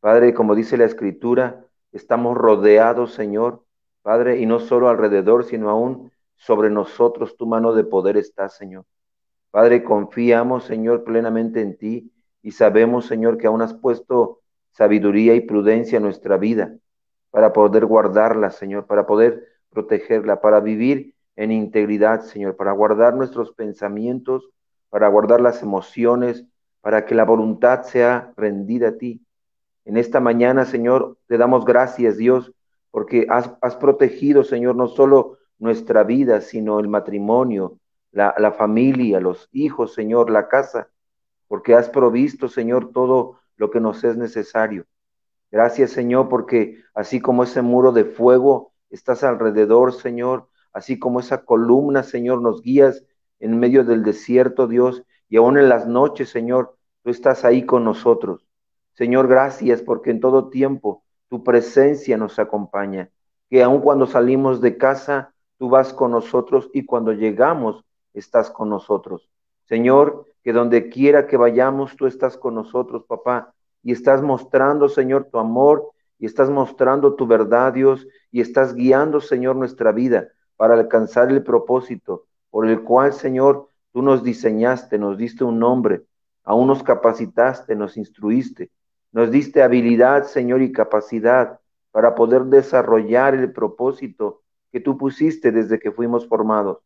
Padre, 0.00 0.34
como 0.34 0.54
dice 0.54 0.76
la 0.76 0.84
Escritura, 0.84 1.64
estamos 1.92 2.36
rodeados, 2.36 3.14
Señor, 3.14 3.64
Padre, 4.02 4.38
y 4.38 4.46
no 4.46 4.60
solo 4.60 4.88
alrededor, 4.88 5.44
sino 5.44 5.70
aún 5.70 6.12
sobre 6.36 6.70
nosotros 6.70 7.36
tu 7.36 7.46
mano 7.46 7.72
de 7.72 7.84
poder 7.84 8.16
está, 8.16 8.48
Señor. 8.48 8.84
Padre, 9.50 9.82
confiamos, 9.82 10.64
Señor, 10.64 11.04
plenamente 11.04 11.60
en 11.60 11.76
ti 11.76 12.13
y 12.44 12.52
sabemos, 12.52 13.06
Señor, 13.06 13.38
que 13.38 13.46
aún 13.46 13.62
has 13.62 13.72
puesto 13.72 14.42
sabiduría 14.70 15.34
y 15.34 15.40
prudencia 15.40 15.96
en 15.96 16.02
nuestra 16.02 16.36
vida 16.36 16.76
para 17.30 17.54
poder 17.54 17.86
guardarla, 17.86 18.50
Señor, 18.50 18.86
para 18.86 19.06
poder 19.06 19.48
protegerla, 19.70 20.42
para 20.42 20.60
vivir 20.60 21.14
en 21.36 21.50
integridad, 21.50 22.20
Señor, 22.20 22.54
para 22.54 22.72
guardar 22.72 23.14
nuestros 23.14 23.52
pensamientos, 23.52 24.50
para 24.90 25.08
guardar 25.08 25.40
las 25.40 25.62
emociones, 25.62 26.44
para 26.82 27.06
que 27.06 27.14
la 27.14 27.24
voluntad 27.24 27.82
sea 27.84 28.32
rendida 28.36 28.88
a 28.88 28.96
ti. 28.98 29.24
En 29.86 29.96
esta 29.96 30.20
mañana, 30.20 30.66
Señor, 30.66 31.16
te 31.26 31.38
damos 31.38 31.64
gracias, 31.64 32.18
Dios, 32.18 32.52
porque 32.90 33.26
has, 33.30 33.76
protegido, 33.76 34.44
Señor, 34.44 34.76
no 34.76 34.86
solo 34.86 35.38
nuestra 35.58 36.04
vida, 36.04 36.42
sino 36.42 36.78
el 36.78 36.88
matrimonio, 36.88 37.78
la, 38.12 38.52
familia, 38.52 39.18
los 39.18 39.48
hijos, 39.50 39.94
Señor, 39.94 40.28
la 40.30 40.46
casa, 40.46 40.88
porque 41.54 41.76
has 41.76 41.88
provisto, 41.88 42.48
Señor, 42.48 42.90
todo 42.90 43.38
lo 43.54 43.70
que 43.70 43.78
nos 43.78 44.02
es 44.02 44.16
necesario. 44.16 44.86
Gracias, 45.52 45.92
Señor, 45.92 46.28
porque 46.28 46.82
así 46.94 47.20
como 47.20 47.44
ese 47.44 47.62
muro 47.62 47.92
de 47.92 48.04
fuego 48.04 48.72
estás 48.90 49.22
alrededor, 49.22 49.92
Señor, 49.92 50.48
así 50.72 50.98
como 50.98 51.20
esa 51.20 51.44
columna, 51.44 52.02
Señor, 52.02 52.42
nos 52.42 52.60
guías 52.60 53.04
en 53.38 53.60
medio 53.60 53.84
del 53.84 54.02
desierto, 54.02 54.66
Dios, 54.66 55.04
y 55.28 55.36
aún 55.36 55.56
en 55.56 55.68
las 55.68 55.86
noches, 55.86 56.28
Señor, 56.28 56.76
tú 57.04 57.10
estás 57.10 57.44
ahí 57.44 57.64
con 57.64 57.84
nosotros. 57.84 58.44
Señor, 58.94 59.28
gracias 59.28 59.80
porque 59.80 60.10
en 60.10 60.18
todo 60.18 60.48
tiempo 60.48 61.04
tu 61.28 61.44
presencia 61.44 62.16
nos 62.16 62.40
acompaña, 62.40 63.10
que 63.48 63.62
aun 63.62 63.80
cuando 63.80 64.08
salimos 64.08 64.60
de 64.60 64.76
casa, 64.76 65.32
tú 65.58 65.68
vas 65.68 65.92
con 65.92 66.10
nosotros 66.10 66.68
y 66.74 66.84
cuando 66.84 67.12
llegamos, 67.12 67.84
estás 68.12 68.50
con 68.50 68.70
nosotros. 68.70 69.30
Señor, 69.66 70.26
que 70.44 70.52
donde 70.52 70.90
quiera 70.90 71.26
que 71.26 71.38
vayamos, 71.38 71.96
tú 71.96 72.06
estás 72.06 72.36
con 72.36 72.54
nosotros, 72.54 73.04
papá, 73.08 73.54
y 73.82 73.92
estás 73.92 74.22
mostrando, 74.22 74.88
Señor, 74.88 75.28
tu 75.32 75.38
amor, 75.38 75.90
y 76.18 76.26
estás 76.26 76.50
mostrando 76.50 77.14
tu 77.14 77.26
verdad, 77.26 77.72
Dios, 77.72 78.06
y 78.30 78.40
estás 78.40 78.74
guiando, 78.74 79.20
Señor, 79.20 79.56
nuestra 79.56 79.90
vida 79.90 80.28
para 80.56 80.74
alcanzar 80.74 81.30
el 81.30 81.42
propósito 81.42 82.26
por 82.50 82.68
el 82.68 82.82
cual, 82.82 83.12
Señor, 83.12 83.68
tú 83.92 84.02
nos 84.02 84.22
diseñaste, 84.22 84.98
nos 84.98 85.18
diste 85.18 85.44
un 85.44 85.58
nombre, 85.58 86.02
aún 86.44 86.68
nos 86.68 86.82
capacitaste, 86.82 87.74
nos 87.74 87.96
instruiste, 87.96 88.70
nos 89.12 89.30
diste 89.30 89.62
habilidad, 89.62 90.24
Señor, 90.24 90.62
y 90.62 90.72
capacidad 90.72 91.58
para 91.90 92.14
poder 92.14 92.44
desarrollar 92.44 93.34
el 93.34 93.52
propósito 93.52 94.42
que 94.70 94.80
tú 94.80 94.98
pusiste 94.98 95.52
desde 95.52 95.78
que 95.78 95.90
fuimos 95.90 96.28
formados. 96.28 96.78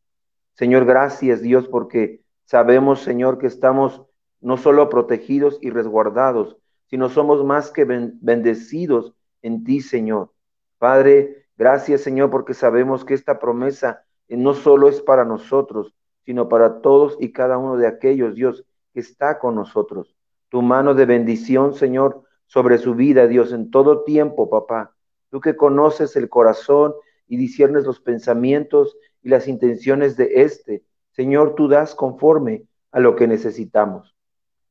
Señor, 0.54 0.84
gracias 0.84 1.40
Dios 1.40 1.66
porque 1.68 2.20
sabemos, 2.48 3.00
Señor, 3.00 3.36
que 3.36 3.46
estamos 3.46 4.02
no 4.40 4.56
solo 4.56 4.88
protegidos 4.88 5.58
y 5.60 5.68
resguardados, 5.68 6.56
sino 6.86 7.10
somos 7.10 7.44
más 7.44 7.70
que 7.70 7.84
bendecidos 7.84 9.12
en 9.42 9.64
ti, 9.64 9.82
Señor. 9.82 10.32
Padre, 10.78 11.44
gracias, 11.58 12.00
Señor, 12.00 12.30
porque 12.30 12.54
sabemos 12.54 13.04
que 13.04 13.12
esta 13.12 13.38
promesa 13.38 14.02
no 14.28 14.54
solo 14.54 14.88
es 14.88 15.02
para 15.02 15.26
nosotros, 15.26 15.94
sino 16.24 16.48
para 16.48 16.80
todos 16.80 17.18
y 17.20 17.32
cada 17.32 17.58
uno 17.58 17.76
de 17.76 17.86
aquellos, 17.86 18.34
Dios, 18.34 18.64
que 18.94 19.00
está 19.00 19.38
con 19.38 19.54
nosotros. 19.54 20.16
Tu 20.48 20.62
mano 20.62 20.94
de 20.94 21.04
bendición, 21.04 21.74
Señor, 21.74 22.22
sobre 22.46 22.78
su 22.78 22.94
vida, 22.94 23.26
Dios, 23.26 23.52
en 23.52 23.70
todo 23.70 24.04
tiempo, 24.04 24.48
papá. 24.48 24.94
Tú 25.28 25.42
que 25.42 25.54
conoces 25.54 26.16
el 26.16 26.30
corazón 26.30 26.94
y 27.26 27.36
disiernes 27.36 27.84
los 27.84 28.00
pensamientos 28.00 28.96
y 29.22 29.28
las 29.28 29.48
intenciones 29.48 30.16
de 30.16 30.42
éste, 30.42 30.82
Señor, 31.18 31.56
tú 31.56 31.66
das 31.66 31.96
conforme 31.96 32.68
a 32.92 33.00
lo 33.00 33.16
que 33.16 33.26
necesitamos. 33.26 34.14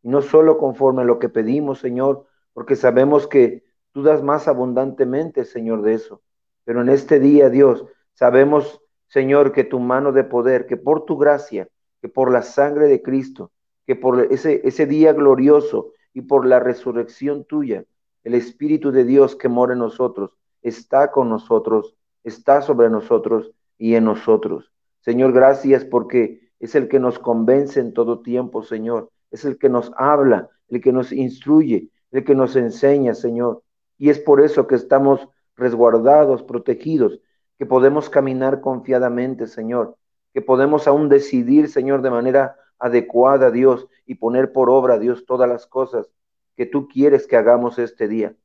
Y 0.01 0.07
no 0.07 0.21
solo 0.21 0.57
conforme 0.57 1.01
a 1.01 1.05
lo 1.05 1.19
que 1.19 1.27
pedimos, 1.27 1.79
Señor, 1.79 2.25
porque 2.53 2.77
sabemos 2.77 3.27
que 3.27 3.65
tú 3.91 4.01
das 4.01 4.23
más 4.23 4.47
abundantemente, 4.47 5.43
Señor, 5.43 5.81
de 5.81 5.95
eso. 5.95 6.21
Pero 6.63 6.79
en 6.79 6.87
este 6.87 7.19
día, 7.19 7.49
Dios, 7.49 7.83
sabemos, 8.13 8.79
Señor, 9.07 9.51
que 9.51 9.65
tu 9.65 9.81
mano 9.81 10.13
de 10.13 10.23
poder, 10.23 10.67
que 10.67 10.77
por 10.77 11.03
tu 11.03 11.17
gracia, 11.17 11.67
que 12.01 12.07
por 12.07 12.31
la 12.31 12.43
sangre 12.43 12.87
de 12.87 13.01
Cristo, 13.01 13.51
que 13.85 13.97
por 13.97 14.31
ese, 14.31 14.61
ese 14.63 14.85
día 14.85 15.11
glorioso 15.11 15.91
y 16.13 16.21
por 16.21 16.45
la 16.45 16.61
resurrección 16.61 17.43
tuya, 17.43 17.83
el 18.23 18.35
Espíritu 18.35 18.93
de 18.93 19.03
Dios 19.03 19.35
que 19.35 19.49
mora 19.49 19.73
en 19.73 19.79
nosotros, 19.79 20.31
está 20.61 21.11
con 21.11 21.27
nosotros, 21.27 21.97
está 22.23 22.61
sobre 22.61 22.89
nosotros 22.89 23.51
y 23.77 23.95
en 23.95 24.05
nosotros. 24.05 24.71
Señor, 25.07 25.31
gracias 25.31 25.85
porque 25.85 26.51
es 26.59 26.75
el 26.75 26.89
que 26.89 26.99
nos 26.99 27.17
convence 27.17 27.79
en 27.79 27.93
todo 27.93 28.19
tiempo, 28.19 28.61
Señor. 28.61 29.09
Es 29.31 29.45
el 29.45 29.57
que 29.57 29.69
nos 29.69 29.89
habla, 29.95 30.49
el 30.67 30.81
que 30.81 30.91
nos 30.91 31.13
instruye, 31.13 31.89
el 32.11 32.25
que 32.25 32.35
nos 32.35 32.57
enseña, 32.57 33.13
Señor. 33.13 33.63
Y 33.97 34.09
es 34.09 34.19
por 34.19 34.41
eso 34.41 34.67
que 34.67 34.75
estamos 34.75 35.25
resguardados, 35.55 36.43
protegidos, 36.43 37.21
que 37.57 37.65
podemos 37.65 38.09
caminar 38.09 38.59
confiadamente, 38.59 39.47
Señor, 39.47 39.95
que 40.33 40.41
podemos 40.41 40.89
aún 40.89 41.07
decidir, 41.07 41.69
Señor, 41.69 42.01
de 42.01 42.09
manera 42.09 42.57
adecuada, 42.77 43.49
Dios, 43.49 43.87
y 44.05 44.15
poner 44.15 44.51
por 44.51 44.69
obra, 44.69 44.99
Dios, 44.99 45.25
todas 45.25 45.47
las 45.47 45.67
cosas 45.67 46.11
que 46.57 46.65
tú 46.65 46.89
quieres 46.89 47.27
que 47.27 47.37
hagamos 47.37 47.79
este 47.79 48.09
día. 48.09 48.35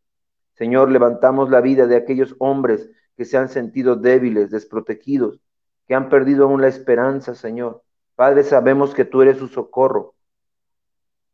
Señor, 0.52 0.92
levantamos 0.92 1.50
la 1.50 1.60
vida 1.60 1.88
de 1.88 1.96
aquellos 1.96 2.36
hombres 2.38 2.88
que 3.16 3.24
se 3.24 3.36
han 3.36 3.48
sentido 3.48 3.96
débiles, 3.96 4.52
desprotegidos, 4.52 5.40
que 5.86 5.94
han 5.94 6.08
perdido 6.08 6.44
aún 6.44 6.60
la 6.60 6.68
esperanza, 6.68 7.34
Señor. 7.34 7.82
Padre, 8.14 8.44
sabemos 8.44 8.94
que 8.94 9.04
tú 9.04 9.22
eres 9.22 9.38
su 9.38 9.48
socorro. 9.48 10.14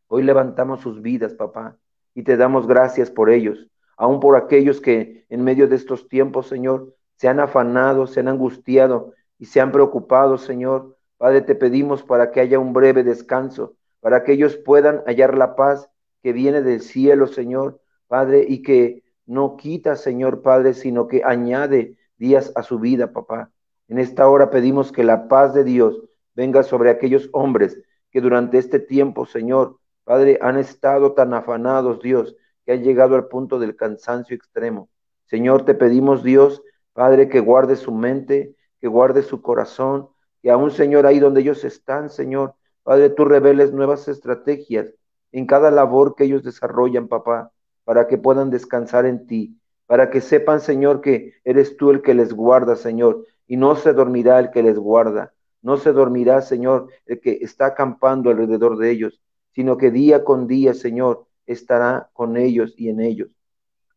Hoy 0.06 0.22
levantamos 0.22 0.80
sus 0.80 1.02
vidas, 1.02 1.34
papá, 1.34 1.76
y 2.14 2.22
te 2.22 2.36
damos 2.36 2.66
gracias 2.66 3.10
por 3.10 3.30
ellos, 3.30 3.68
aún 3.96 4.20
por 4.20 4.36
aquellos 4.36 4.80
que 4.80 5.26
en 5.28 5.44
medio 5.44 5.68
de 5.68 5.76
estos 5.76 6.08
tiempos, 6.08 6.46
Señor, 6.46 6.94
se 7.16 7.28
han 7.28 7.40
afanado, 7.40 8.06
se 8.06 8.20
han 8.20 8.28
angustiado 8.28 9.12
y 9.38 9.46
se 9.46 9.60
han 9.60 9.72
preocupado, 9.72 10.38
Señor. 10.38 10.96
Padre, 11.18 11.42
te 11.42 11.54
pedimos 11.54 12.02
para 12.02 12.30
que 12.30 12.40
haya 12.40 12.58
un 12.58 12.72
breve 12.72 13.02
descanso, 13.02 13.74
para 14.00 14.24
que 14.24 14.32
ellos 14.32 14.56
puedan 14.56 15.02
hallar 15.04 15.36
la 15.36 15.56
paz 15.56 15.90
que 16.22 16.32
viene 16.32 16.62
del 16.62 16.80
cielo, 16.80 17.26
Señor, 17.26 17.80
Padre, 18.06 18.44
y 18.48 18.62
que 18.62 19.02
no 19.26 19.56
quita, 19.56 19.96
Señor 19.96 20.42
Padre, 20.42 20.74
sino 20.74 21.06
que 21.06 21.22
añade 21.24 21.96
días 22.16 22.52
a 22.54 22.62
su 22.62 22.78
vida, 22.78 23.12
papá. 23.12 23.50
En 23.88 23.98
esta 23.98 24.28
hora 24.28 24.50
pedimos 24.50 24.92
que 24.92 25.04
la 25.04 25.28
paz 25.28 25.54
de 25.54 25.64
Dios 25.64 26.00
venga 26.34 26.62
sobre 26.62 26.90
aquellos 26.90 27.28
hombres 27.32 27.80
que 28.10 28.20
durante 28.20 28.58
este 28.58 28.78
tiempo, 28.78 29.26
Señor, 29.26 29.78
Padre, 30.04 30.38
han 30.40 30.58
estado 30.58 31.12
tan 31.12 31.34
afanados, 31.34 32.00
Dios, 32.00 32.36
que 32.64 32.72
han 32.72 32.82
llegado 32.82 33.16
al 33.16 33.28
punto 33.28 33.58
del 33.58 33.76
cansancio 33.76 34.36
extremo. 34.36 34.88
Señor, 35.26 35.64
te 35.64 35.74
pedimos, 35.74 36.22
Dios, 36.22 36.62
Padre, 36.92 37.28
que 37.28 37.40
guarde 37.40 37.76
su 37.76 37.92
mente, 37.92 38.54
que 38.80 38.88
guarde 38.88 39.22
su 39.22 39.42
corazón, 39.42 40.08
que 40.42 40.50
aún, 40.50 40.70
Señor, 40.70 41.06
ahí 41.06 41.18
donde 41.18 41.40
ellos 41.40 41.64
están, 41.64 42.08
Señor, 42.08 42.54
Padre, 42.82 43.10
tú 43.10 43.24
reveles 43.24 43.72
nuevas 43.72 44.08
estrategias 44.08 44.94
en 45.32 45.46
cada 45.46 45.70
labor 45.70 46.14
que 46.14 46.24
ellos 46.24 46.42
desarrollan, 46.42 47.08
papá 47.08 47.52
para 47.88 48.06
que 48.06 48.18
puedan 48.18 48.50
descansar 48.50 49.06
en 49.06 49.26
ti, 49.26 49.58
para 49.86 50.10
que 50.10 50.20
sepan, 50.20 50.60
Señor, 50.60 51.00
que 51.00 51.32
eres 51.42 51.78
tú 51.78 51.90
el 51.90 52.02
que 52.02 52.12
les 52.12 52.34
guarda, 52.34 52.76
Señor, 52.76 53.24
y 53.48 53.56
no 53.56 53.74
se 53.74 53.92
dormirá 53.94 54.38
el 54.38 54.50
que 54.50 54.62
les 54.62 54.78
guarda, 54.78 55.32
no 55.62 55.76
se 55.78 55.92
dormirá, 55.92 56.42
Señor, 56.42 56.88
el 57.06 57.20
que 57.20 57.38
está 57.40 57.66
acampando 57.66 58.30
alrededor 58.30 58.78
de 58.78 58.90
ellos, 58.90 59.20
sino 59.52 59.76
que 59.76 59.90
día 59.90 60.22
con 60.22 60.46
día, 60.46 60.74
Señor, 60.74 61.26
estará 61.46 62.10
con 62.12 62.36
ellos 62.36 62.74
y 62.76 62.90
en 62.90 63.00
ellos. 63.00 63.30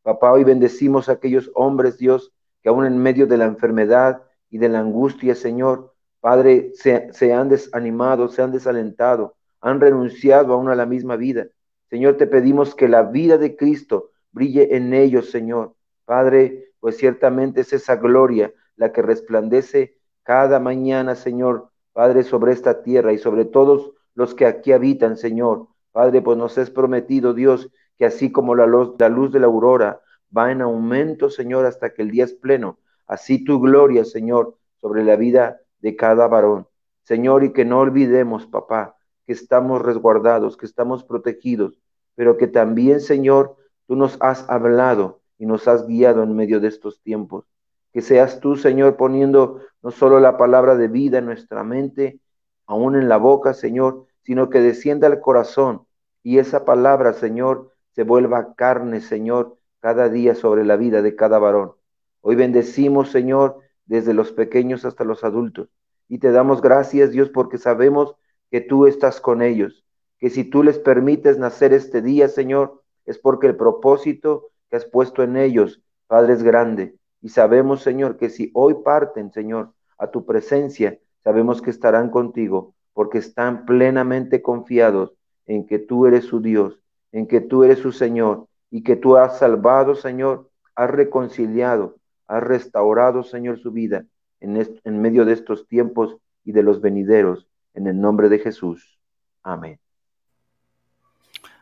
Papá, 0.02 0.32
hoy 0.32 0.44
bendecimos 0.44 1.10
a 1.10 1.14
aquellos 1.14 1.52
hombres, 1.54 1.98
Dios, 1.98 2.34
que 2.64 2.70
aún 2.70 2.86
en 2.86 2.98
medio 2.98 3.28
de 3.28 3.38
la 3.38 3.46
enfermedad 3.46 4.24
y 4.50 4.58
de 4.58 4.70
la 4.70 4.80
angustia, 4.80 5.36
Señor, 5.36 5.94
Padre, 6.20 6.72
se, 6.74 7.12
se 7.14 7.34
han 7.34 7.50
desanimado, 7.50 8.28
se 8.30 8.42
han 8.42 8.52
desalentado, 8.52 9.36
han 9.60 9.80
renunciado 9.80 10.54
aún 10.54 10.70
a 10.70 10.76
la 10.76 10.86
misma 10.86 11.16
vida. 11.16 11.48
Señor, 11.90 12.18
te 12.18 12.26
pedimos 12.26 12.74
que 12.74 12.88
la 12.88 13.04
vida 13.04 13.38
de 13.38 13.56
Cristo 13.56 14.12
brille 14.32 14.76
en 14.76 14.94
ellos, 14.94 15.30
Señor. 15.30 15.76
Padre, 16.06 16.74
pues 16.80 16.98
ciertamente 16.98 17.62
es 17.62 17.74
esa 17.74 17.98
gloria 17.98 18.54
la 18.82 18.91
que 18.91 19.04
resplandece 19.04 19.96
cada 20.24 20.60
mañana, 20.60 21.13
Señor, 21.13 21.70
Padre, 21.94 22.24
sobre 22.24 22.52
esta 22.52 22.82
tierra 22.82 23.13
y 23.13 23.20
sobre 23.20 23.46
todos 23.46 23.91
los 24.15 24.34
que 24.34 24.48
aquí 24.48 24.72
habitan, 24.72 25.17
Señor. 25.17 25.67
Padre, 25.91 26.24
pues 26.24 26.36
nos 26.36 26.58
has 26.58 26.72
prometido, 26.72 27.36
Dios, 27.36 27.70
que 28.00 28.06
así 28.06 28.32
como 28.32 28.56
la 28.56 28.65
luz, 28.65 28.96
la 28.98 29.08
luz 29.08 29.32
de 29.32 29.39
la 29.39 29.46
aurora 29.46 30.02
va 30.36 30.52
en 30.52 30.63
aumento, 30.63 31.30
Señor, 31.30 31.67
hasta 31.67 31.94
que 31.94 32.02
el 32.02 32.10
día 32.10 32.24
es 32.24 32.34
pleno, 32.34 32.80
así 33.06 33.44
tu 33.44 33.60
gloria, 33.60 34.04
Señor, 34.04 34.58
sobre 34.78 35.04
la 35.04 35.15
vida 35.15 35.62
de 35.80 35.96
cada 35.96 36.28
varón. 36.28 36.67
Señor, 37.04 37.44
y 37.44 37.54
que 37.54 37.65
no 37.65 37.82
olvidemos, 37.82 38.48
papá, 38.48 38.96
que 39.28 39.34
estamos 39.34 39.80
resguardados, 39.84 40.58
que 40.58 40.65
estamos 40.65 41.04
protegidos, 41.04 41.80
pero 42.15 42.36
que 42.36 42.48
también, 42.48 43.00
Señor, 43.00 43.58
tú 43.86 43.96
nos 43.96 44.17
has 44.22 44.50
hablado 44.50 45.22
y 45.38 45.46
nos 45.46 45.67
has 45.67 45.86
guiado 45.86 46.24
en 46.24 46.36
medio 46.36 46.60
de 46.60 46.70
estos 46.70 47.00
tiempos. 47.04 47.51
Que 47.93 48.01
seas 48.01 48.39
tú, 48.39 48.56
Señor, 48.56 48.97
poniendo 48.97 49.62
no 49.82 49.91
solo 49.91 50.19
la 50.19 50.38
palabra 50.38 50.75
de 50.75 50.88
vida 50.88 51.17
en 51.19 51.25
nuestra 51.25 51.63
mente, 51.63 52.19
aún 52.65 52.95
en 52.95 53.10
la 53.10 53.17
boca, 53.17 53.54
Señor, 53.54 54.06
sino 54.23 54.49
que 54.49 54.62
descienda 54.62 55.08
al 55.08 55.19
corazón 55.19 55.86
y 56.23 56.38
esa 56.38 56.65
palabra, 56.65 57.13
Señor, 57.13 57.71
se 57.93 58.04
vuelva 58.04 58.54
carne, 58.56 59.01
Señor, 59.01 59.58
cada 59.80 60.08
día 60.10 60.36
sobre 60.36 60.63
la 60.63 60.77
vida 60.77 61.01
de 61.01 61.15
cada 61.15 61.39
varón. 61.39 61.73
Hoy 62.21 62.36
bendecimos, 62.36 63.10
Señor, 63.10 63.58
desde 63.86 64.13
los 64.13 64.32
pequeños 64.32 64.86
hasta 64.86 65.04
los 65.04 65.23
adultos. 65.23 65.69
Y 66.08 66.19
te 66.19 66.32
damos 66.32 66.62
gracias, 66.62 67.12
Dios, 67.12 67.30
porque 67.30 67.58
sabemos 67.58 68.15
que 68.51 68.62
tú 68.62 68.86
estás 68.86 69.19
con 69.19 69.41
ellos 69.41 69.82
que 70.21 70.30
si 70.30 70.43
tú 70.43 70.62
les 70.62 70.77
permites 70.77 71.39
nacer 71.39 71.73
este 71.73 72.04
día, 72.04 72.27
Señor, 72.27 72.84
es 73.06 73.17
porque 73.17 73.47
el 73.47 73.58
propósito 73.58 74.51
que 74.69 74.75
has 74.75 74.86
puesto 74.86 75.23
en 75.23 75.36
ellos, 75.36 75.82
Padre, 76.06 76.34
es 76.34 76.43
grande. 76.43 76.95
Y 77.21 77.29
sabemos, 77.29 77.81
Señor, 77.81 78.17
que 78.17 78.29
si 78.29 78.51
hoy 78.53 78.75
parten, 78.84 79.31
Señor, 79.31 79.73
a 79.97 80.10
tu 80.10 80.25
presencia, 80.25 80.99
sabemos 81.23 81.62
que 81.62 81.69
estarán 81.69 82.10
contigo, 82.10 82.73
porque 82.93 83.19
están 83.19 83.65
plenamente 83.65 84.41
confiados 84.41 85.13
en 85.45 85.67
que 85.67 85.79
tú 85.79 86.07
eres 86.07 86.25
su 86.25 86.41
Dios, 86.41 86.79
en 87.12 87.27
que 87.27 87.41
tú 87.41 87.63
eres 87.63 87.79
su 87.79 87.91
Señor, 87.91 88.47
y 88.71 88.84
que 88.84 88.95
tú 88.95 89.17
has 89.17 89.38
salvado, 89.38 89.95
Señor, 89.95 90.49
has 90.75 90.89
reconciliado, 90.89 91.97
has 92.27 92.41
restaurado, 92.41 93.23
Señor, 93.23 93.60
su 93.60 93.71
vida 93.71 94.05
en, 94.39 94.57
en 94.84 95.01
medio 95.01 95.25
de 95.25 95.34
estos 95.34 95.67
tiempos 95.67 96.17
y 96.43 96.53
de 96.53 96.63
los 96.63 96.81
venideros, 96.81 97.47
en 97.73 97.88
el 97.88 97.99
nombre 97.99 98.29
de 98.29 98.39
Jesús. 98.39 98.97
Amén. 99.43 99.79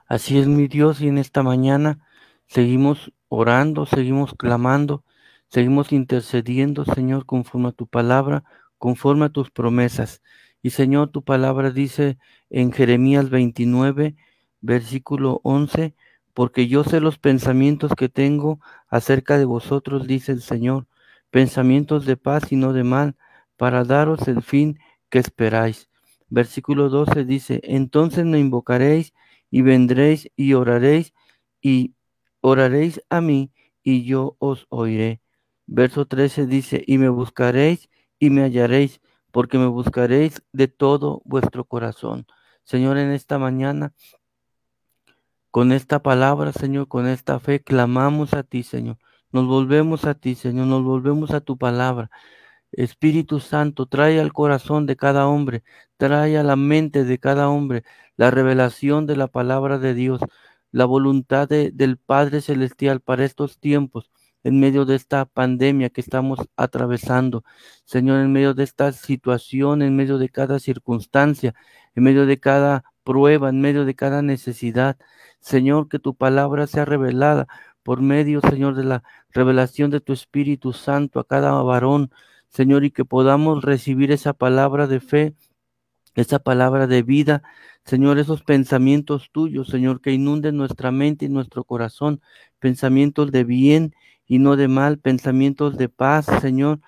Así 0.07 0.39
es 0.39 0.47
mi 0.47 0.67
Dios 0.67 1.01
y 1.01 1.07
en 1.07 1.17
esta 1.17 1.43
mañana 1.43 1.99
seguimos 2.47 3.11
orando, 3.27 3.85
seguimos 3.85 4.33
clamando, 4.33 5.03
seguimos 5.49 5.91
intercediendo, 5.91 6.85
Señor, 6.85 7.25
conforme 7.25 7.69
a 7.69 7.71
tu 7.73 7.88
palabra, 7.88 8.43
conforme 8.77 9.25
a 9.25 9.29
tus 9.29 9.51
promesas. 9.51 10.21
Y 10.62 10.71
Señor, 10.71 11.09
tu 11.09 11.23
palabra 11.23 11.71
dice 11.71 12.17
en 12.49 12.71
Jeremías 12.71 13.29
29, 13.29 14.15
versículo 14.62 15.41
11, 15.43 15.95
porque 16.33 16.67
yo 16.67 16.83
sé 16.83 16.99
los 16.99 17.17
pensamientos 17.17 17.93
que 17.95 18.09
tengo 18.09 18.59
acerca 18.88 19.38
de 19.38 19.45
vosotros, 19.45 20.07
dice 20.07 20.31
el 20.31 20.41
Señor, 20.41 20.88
pensamientos 21.31 22.05
de 22.05 22.17
paz 22.17 22.51
y 22.51 22.55
no 22.55 22.73
de 22.73 22.83
mal, 22.83 23.15
para 23.57 23.83
daros 23.83 24.27
el 24.27 24.41
fin 24.41 24.79
que 25.09 25.19
esperáis. 25.19 25.89
Versículo 26.29 26.89
12 26.89 27.25
dice, 27.25 27.62
entonces 27.63 28.25
me 28.25 28.39
invocaréis 28.39 29.13
y 29.49 29.62
vendréis 29.62 30.29
y 30.35 30.53
oraréis 30.53 31.13
y 31.62 31.95
oraréis 32.41 33.01
a 33.09 33.19
mí 33.21 33.51
y 33.83 34.03
yo 34.05 34.35
os 34.39 34.67
oiré. 34.69 35.21
Verso 35.71 36.08
13 36.08 36.47
dice, 36.47 36.84
y 36.88 36.97
me 36.97 37.10
buscaréis 37.10 37.89
y 38.17 38.32
me 38.32 38.41
hallaréis, 38.41 39.01
porque 39.32 39.60
me 39.60 39.67
buscaréis 39.67 40.41
de 40.51 40.67
todo 40.67 41.21
vuestro 41.25 41.63
corazón. 41.63 42.25
Señor, 42.63 42.97
en 42.97 43.12
esta 43.12 43.38
mañana, 43.38 43.93
con 45.51 45.71
esta 45.71 46.01
palabra, 46.01 46.53
Señor, 46.53 46.88
con 46.88 47.05
esta 47.08 47.39
fe, 47.39 47.62
clamamos 47.62 48.34
a 48.34 48.41
ti, 48.41 48.63
Señor. 48.63 48.97
Nos 49.32 49.45
volvemos 49.45 50.05
a 50.05 50.15
ti, 50.15 50.34
Señor, 50.34 50.65
nos 50.65 50.84
volvemos 50.84 51.32
a 51.32 51.41
tu 51.41 51.55
palabra. 51.55 52.10
Espíritu 52.71 53.39
Santo, 53.39 53.86
trae 53.86 54.19
al 54.19 54.34
corazón 54.34 54.88
de 54.88 54.95
cada 54.95 55.27
hombre, 55.27 55.63
trae 55.97 56.39
a 56.39 56.43
la 56.43 56.55
mente 56.55 57.03
de 57.03 57.19
cada 57.19 57.47
hombre 57.47 57.84
la 58.17 58.32
revelación 58.32 59.05
de 59.05 59.17
la 59.17 59.27
palabra 59.27 59.77
de 59.77 59.93
Dios, 59.93 60.19
la 60.71 60.86
voluntad 60.86 61.47
del 61.47 61.97
Padre 61.97 62.41
Celestial 62.41 63.01
para 63.01 63.23
estos 63.23 63.60
tiempos, 63.60 64.10
en 64.43 64.60
medio 64.60 64.86
de 64.86 64.95
esta 64.95 65.25
pandemia 65.25 65.89
que 65.89 66.02
estamos 66.02 66.39
atravesando. 66.56 67.43
Señor, 67.86 68.19
en 68.21 68.32
medio 68.32 68.54
de 68.54 68.63
esta 68.63 68.91
situación, 68.91 69.82
en 69.82 69.95
medio 69.95 70.17
de 70.17 70.30
cada 70.30 70.60
circunstancia, 70.60 71.54
en 71.95 72.04
medio 72.04 72.25
de 72.25 72.39
cada 72.39 72.84
prueba, 73.04 73.49
en 73.49 73.62
medio 73.62 73.86
de 73.86 73.95
cada 73.95 74.21
necesidad. 74.21 74.97
Señor, 75.39 75.89
que 75.89 75.99
tu 75.99 76.15
palabra 76.15 76.67
sea 76.67 76.86
revelada 76.86 77.47
por 77.84 78.02
medio, 78.02 78.41
Señor, 78.41 78.75
de 78.75 78.84
la 78.84 79.04
revelación 79.32 79.89
de 79.91 80.02
tu 80.02 80.13
Espíritu 80.13 80.73
Santo 80.73 81.19
a 81.19 81.28
cada 81.28 81.52
varón, 81.63 82.12
Señor, 82.49 82.84
y 82.84 82.91
que 82.91 83.06
podamos 83.06 83.63
recibir 83.63 84.12
esa 84.12 84.34
palabra 84.34 84.88
de 84.88 84.99
fe, 84.99 85.36
esa 86.15 86.39
palabra 86.39 86.88
de 86.88 87.04
vida, 87.04 87.43
Señor, 87.86 88.19
esos 88.19 88.43
pensamientos 88.43 89.30
tuyos, 89.32 89.69
Señor, 89.69 90.02
que 90.02 90.12
inunden 90.12 90.58
nuestra 90.58 90.91
mente 90.91 91.25
y 91.25 91.30
nuestro 91.30 91.63
corazón, 91.63 92.21
pensamientos 92.60 93.32
de 93.32 93.43
bien 93.43 93.95
y 94.29 94.39
no 94.39 94.55
de 94.55 94.69
mal, 94.69 94.99
pensamientos 94.99 95.77
de 95.77 95.89
paz, 95.89 96.27
Señor. 96.41 96.79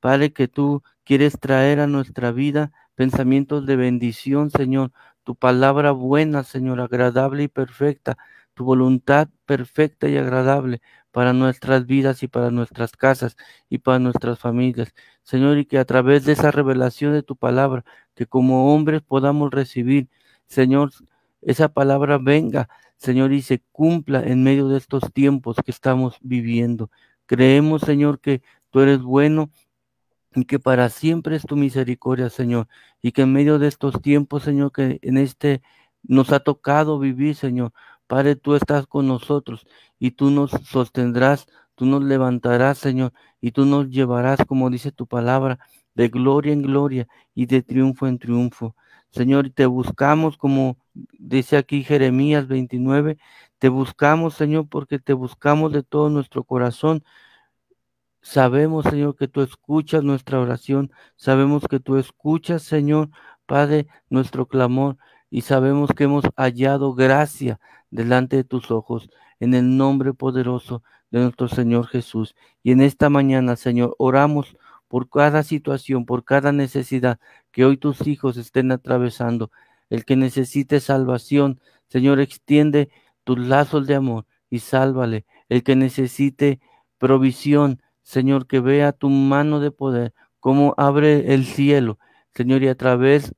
Padre, 0.00 0.32
que 0.32 0.48
tú 0.48 0.82
quieres 1.04 1.40
traer 1.40 1.80
a 1.80 1.86
nuestra 1.88 2.30
vida 2.30 2.72
pensamientos 2.94 3.66
de 3.66 3.76
bendición, 3.76 4.50
Señor. 4.50 4.92
Tu 5.24 5.34
palabra 5.34 5.92
buena, 5.92 6.44
Señor, 6.44 6.80
agradable 6.80 7.44
y 7.44 7.48
perfecta. 7.48 8.18
Tu 8.54 8.64
voluntad 8.64 9.28
perfecta 9.46 10.08
y 10.08 10.18
agradable 10.18 10.82
para 11.10 11.32
nuestras 11.32 11.86
vidas 11.86 12.22
y 12.22 12.28
para 12.28 12.50
nuestras 12.50 12.92
casas 12.92 13.36
y 13.70 13.78
para 13.78 13.98
nuestras 13.98 14.38
familias. 14.38 14.94
Señor, 15.22 15.58
y 15.58 15.64
que 15.64 15.78
a 15.78 15.86
través 15.86 16.24
de 16.26 16.32
esa 16.32 16.50
revelación 16.50 17.14
de 17.14 17.22
tu 17.22 17.36
palabra, 17.36 17.84
que 18.14 18.26
como 18.26 18.74
hombres 18.74 19.02
podamos 19.02 19.50
recibir, 19.50 20.08
Señor, 20.46 20.90
esa 21.42 21.68
palabra 21.70 22.18
venga, 22.18 22.68
Señor, 23.00 23.32
y 23.32 23.40
se 23.42 23.62
cumpla 23.72 24.22
en 24.22 24.42
medio 24.42 24.68
de 24.68 24.76
estos 24.76 25.10
tiempos 25.12 25.56
que 25.64 25.70
estamos 25.70 26.18
viviendo. 26.20 26.90
Creemos, 27.26 27.80
Señor, 27.82 28.20
que 28.20 28.42
tú 28.70 28.80
eres 28.80 29.00
bueno 29.00 29.50
y 30.34 30.44
que 30.44 30.58
para 30.58 30.90
siempre 30.90 31.36
es 31.36 31.44
tu 31.44 31.56
misericordia, 31.56 32.28
Señor, 32.30 32.68
y 33.02 33.12
que 33.12 33.22
en 33.22 33.32
medio 33.32 33.58
de 33.58 33.68
estos 33.68 34.02
tiempos, 34.02 34.42
Señor, 34.44 34.72
que 34.72 34.98
en 35.02 35.16
este 35.16 35.62
nos 36.02 36.30
ha 36.32 36.40
tocado 36.40 36.98
vivir, 36.98 37.36
Señor, 37.36 37.72
Padre, 38.06 38.36
tú 38.36 38.54
estás 38.54 38.86
con 38.86 39.08
nosotros 39.08 39.66
y 39.98 40.12
tú 40.12 40.30
nos 40.30 40.50
sostendrás, 40.50 41.46
tú 41.76 41.86
nos 41.86 42.02
levantarás, 42.02 42.78
Señor, 42.78 43.12
y 43.40 43.52
tú 43.52 43.64
nos 43.64 43.88
llevarás, 43.88 44.40
como 44.46 44.68
dice 44.68 44.92
tu 44.92 45.06
palabra, 45.06 45.58
de 45.94 46.08
gloria 46.08 46.52
en 46.52 46.62
gloria 46.62 47.08
y 47.34 47.46
de 47.46 47.62
triunfo 47.62 48.06
en 48.06 48.18
triunfo. 48.18 48.76
Señor, 49.10 49.50
te 49.50 49.66
buscamos 49.66 50.36
como 50.36 50.76
dice 51.18 51.56
aquí 51.56 51.84
Jeremías 51.84 52.48
29, 52.48 53.18
te 53.58 53.68
buscamos, 53.68 54.34
Señor, 54.34 54.68
porque 54.68 54.98
te 54.98 55.12
buscamos 55.12 55.72
de 55.72 55.82
todo 55.82 56.10
nuestro 56.10 56.44
corazón. 56.44 57.04
Sabemos, 58.22 58.84
Señor, 58.84 59.16
que 59.16 59.28
tú 59.28 59.40
escuchas 59.42 60.02
nuestra 60.04 60.40
oración, 60.40 60.90
sabemos 61.16 61.66
que 61.68 61.80
tú 61.80 61.96
escuchas, 61.96 62.62
Señor, 62.62 63.10
Padre, 63.46 63.86
nuestro 64.10 64.46
clamor, 64.46 64.96
y 65.30 65.42
sabemos 65.42 65.90
que 65.96 66.04
hemos 66.04 66.24
hallado 66.36 66.94
gracia 66.94 67.60
delante 67.90 68.36
de 68.36 68.44
tus 68.44 68.70
ojos, 68.70 69.10
en 69.40 69.54
el 69.54 69.76
nombre 69.76 70.12
poderoso 70.12 70.82
de 71.10 71.20
nuestro 71.20 71.48
Señor 71.48 71.86
Jesús. 71.86 72.36
Y 72.62 72.72
en 72.72 72.82
esta 72.82 73.08
mañana, 73.10 73.56
Señor, 73.56 73.94
oramos 73.98 74.56
por 74.90 75.08
cada 75.08 75.44
situación, 75.44 76.04
por 76.04 76.24
cada 76.24 76.50
necesidad 76.50 77.20
que 77.52 77.64
hoy 77.64 77.76
tus 77.76 78.08
hijos 78.08 78.36
estén 78.36 78.72
atravesando. 78.72 79.52
El 79.88 80.04
que 80.04 80.16
necesite 80.16 80.80
salvación, 80.80 81.60
Señor, 81.88 82.18
extiende 82.18 82.90
tus 83.22 83.38
lazos 83.38 83.86
de 83.86 83.94
amor 83.94 84.26
y 84.50 84.58
sálvale. 84.58 85.26
El 85.48 85.62
que 85.62 85.76
necesite 85.76 86.58
provisión, 86.98 87.80
Señor, 88.02 88.48
que 88.48 88.58
vea 88.58 88.90
tu 88.90 89.10
mano 89.10 89.60
de 89.60 89.70
poder, 89.70 90.12
cómo 90.40 90.74
abre 90.76 91.34
el 91.34 91.46
cielo, 91.46 92.00
Señor, 92.34 92.64
y 92.64 92.66
a 92.66 92.74
través 92.74 93.32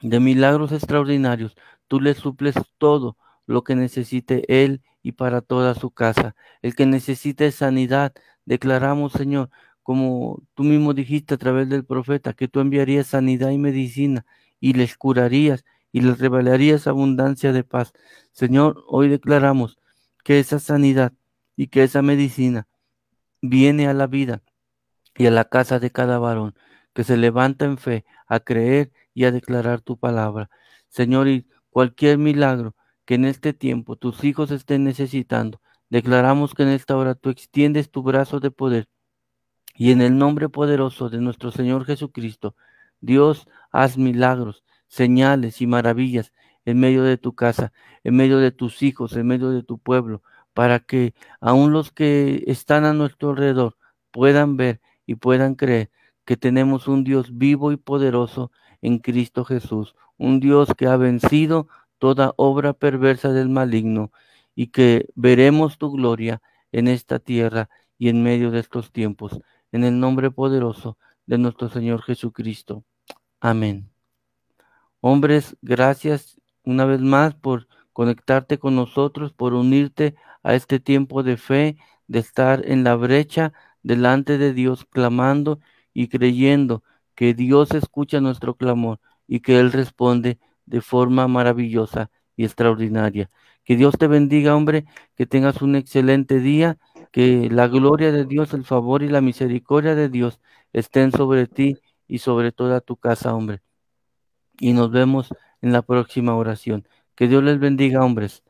de 0.00 0.18
milagros 0.18 0.72
extraordinarios, 0.72 1.54
tú 1.86 2.00
le 2.00 2.14
suples 2.14 2.56
todo 2.78 3.16
lo 3.46 3.62
que 3.62 3.76
necesite 3.76 4.64
él 4.64 4.82
y 5.00 5.12
para 5.12 5.42
toda 5.42 5.76
su 5.76 5.92
casa. 5.92 6.34
El 6.60 6.74
que 6.74 6.86
necesite 6.86 7.52
sanidad, 7.52 8.14
declaramos, 8.46 9.12
Señor, 9.12 9.50
como 9.86 10.42
tú 10.54 10.64
mismo 10.64 10.94
dijiste 10.94 11.34
a 11.34 11.36
través 11.36 11.68
del 11.68 11.84
profeta, 11.84 12.32
que 12.32 12.48
tú 12.48 12.58
enviarías 12.58 13.06
sanidad 13.06 13.50
y 13.50 13.58
medicina 13.58 14.26
y 14.58 14.72
les 14.72 14.96
curarías 14.96 15.64
y 15.92 16.00
les 16.00 16.18
revelarías 16.18 16.88
abundancia 16.88 17.52
de 17.52 17.62
paz. 17.62 17.92
Señor, 18.32 18.82
hoy 18.88 19.08
declaramos 19.08 19.78
que 20.24 20.40
esa 20.40 20.58
sanidad 20.58 21.12
y 21.54 21.68
que 21.68 21.84
esa 21.84 22.02
medicina 22.02 22.66
viene 23.40 23.86
a 23.86 23.94
la 23.94 24.08
vida 24.08 24.42
y 25.16 25.26
a 25.26 25.30
la 25.30 25.44
casa 25.44 25.78
de 25.78 25.92
cada 25.92 26.18
varón 26.18 26.56
que 26.92 27.04
se 27.04 27.16
levanta 27.16 27.64
en 27.64 27.78
fe 27.78 28.04
a 28.26 28.40
creer 28.40 28.90
y 29.14 29.22
a 29.22 29.30
declarar 29.30 29.82
tu 29.82 29.98
palabra. 29.98 30.50
Señor, 30.88 31.28
y 31.28 31.46
cualquier 31.70 32.18
milagro 32.18 32.74
que 33.04 33.14
en 33.14 33.24
este 33.24 33.52
tiempo 33.52 33.94
tus 33.94 34.24
hijos 34.24 34.50
estén 34.50 34.82
necesitando, 34.82 35.60
declaramos 35.90 36.54
que 36.54 36.64
en 36.64 36.70
esta 36.70 36.96
hora 36.96 37.14
tú 37.14 37.30
extiendes 37.30 37.88
tu 37.92 38.02
brazo 38.02 38.40
de 38.40 38.50
poder 38.50 38.88
y 39.76 39.92
en 39.92 40.00
el 40.00 40.16
nombre 40.16 40.48
poderoso 40.48 41.08
de 41.10 41.20
nuestro 41.20 41.50
Señor 41.52 41.84
Jesucristo, 41.84 42.56
Dios, 43.00 43.46
haz 43.70 43.98
milagros, 43.98 44.64
señales 44.88 45.60
y 45.60 45.66
maravillas 45.66 46.32
en 46.64 46.80
medio 46.80 47.02
de 47.02 47.18
tu 47.18 47.34
casa, 47.34 47.72
en 48.02 48.16
medio 48.16 48.38
de 48.38 48.52
tus 48.52 48.82
hijos, 48.82 49.14
en 49.16 49.26
medio 49.26 49.50
de 49.50 49.62
tu 49.62 49.78
pueblo, 49.78 50.22
para 50.54 50.80
que 50.80 51.14
aun 51.40 51.72
los 51.72 51.92
que 51.92 52.42
están 52.46 52.84
a 52.84 52.94
nuestro 52.94 53.30
alrededor 53.30 53.76
puedan 54.10 54.56
ver 54.56 54.80
y 55.04 55.16
puedan 55.16 55.54
creer 55.54 55.90
que 56.24 56.36
tenemos 56.36 56.88
un 56.88 57.04
Dios 57.04 57.36
vivo 57.36 57.70
y 57.70 57.76
poderoso 57.76 58.50
en 58.80 58.98
Cristo 58.98 59.44
Jesús, 59.44 59.94
un 60.16 60.40
Dios 60.40 60.70
que 60.76 60.86
ha 60.86 60.96
vencido 60.96 61.68
toda 61.98 62.32
obra 62.36 62.72
perversa 62.72 63.32
del 63.32 63.48
maligno 63.48 64.10
y 64.54 64.68
que 64.68 65.08
veremos 65.14 65.78
tu 65.78 65.92
gloria 65.92 66.40
en 66.72 66.88
esta 66.88 67.18
tierra 67.18 67.68
y 67.98 68.08
en 68.08 68.22
medio 68.22 68.50
de 68.50 68.60
estos 68.60 68.90
tiempos 68.90 69.40
en 69.76 69.84
el 69.84 70.00
nombre 70.00 70.30
poderoso 70.30 70.96
de 71.26 71.36
nuestro 71.36 71.68
Señor 71.68 72.02
Jesucristo. 72.02 72.82
Amén. 73.40 73.90
Hombres, 75.00 75.54
gracias 75.60 76.40
una 76.64 76.86
vez 76.86 77.00
más 77.00 77.34
por 77.34 77.68
conectarte 77.92 78.58
con 78.58 78.74
nosotros, 78.74 79.34
por 79.34 79.52
unirte 79.52 80.16
a 80.42 80.54
este 80.54 80.80
tiempo 80.80 81.22
de 81.22 81.36
fe, 81.36 81.76
de 82.08 82.20
estar 82.20 82.66
en 82.66 82.84
la 82.84 82.94
brecha 82.94 83.52
delante 83.82 84.38
de 84.38 84.54
Dios, 84.54 84.86
clamando 84.86 85.60
y 85.92 86.08
creyendo 86.08 86.82
que 87.14 87.34
Dios 87.34 87.72
escucha 87.72 88.20
nuestro 88.22 88.54
clamor 88.54 88.98
y 89.28 89.40
que 89.40 89.60
Él 89.60 89.72
responde 89.72 90.38
de 90.64 90.80
forma 90.80 91.28
maravillosa 91.28 92.10
y 92.34 92.44
extraordinaria. 92.44 93.30
Que 93.66 93.76
Dios 93.76 93.98
te 93.98 94.06
bendiga, 94.06 94.54
hombre, 94.54 94.86
que 95.16 95.26
tengas 95.26 95.60
un 95.60 95.74
excelente 95.74 96.38
día 96.38 96.78
que 97.10 97.50
la 97.50 97.66
gloria 97.66 98.12
de 98.12 98.24
Dios, 98.24 98.54
el 98.54 98.64
favor 98.64 99.02
y 99.02 99.08
la 99.08 99.20
misericordia 99.20 99.96
de 99.96 100.08
Dios 100.08 100.40
estén 100.72 101.10
sobre 101.10 101.48
ti 101.48 101.76
y 102.06 102.18
sobre 102.18 102.52
toda 102.52 102.80
tu 102.80 102.96
casa, 102.96 103.34
hombre. 103.34 103.60
Y 104.60 104.72
nos 104.72 104.92
vemos 104.92 105.34
en 105.62 105.72
la 105.72 105.82
próxima 105.82 106.36
oración. 106.36 106.86
Que 107.16 107.26
Dios 107.26 107.42
les 107.42 107.58
bendiga, 107.58 108.04
hombres. 108.04 108.44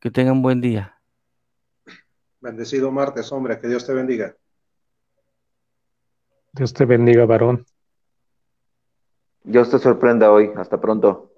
Que 0.00 0.10
tengan 0.10 0.42
buen 0.42 0.60
día. 0.60 1.00
Bendecido 2.40 2.90
martes, 2.90 3.30
hombre. 3.30 3.60
Que 3.60 3.68
Dios 3.68 3.86
te 3.86 3.94
bendiga. 3.94 4.36
Dios 6.52 6.74
te 6.74 6.84
bendiga, 6.86 7.24
varón. 7.24 7.64
Dios 9.44 9.70
te 9.70 9.78
sorprenda 9.78 10.32
hoy. 10.32 10.50
Hasta 10.56 10.80
pronto. 10.80 11.33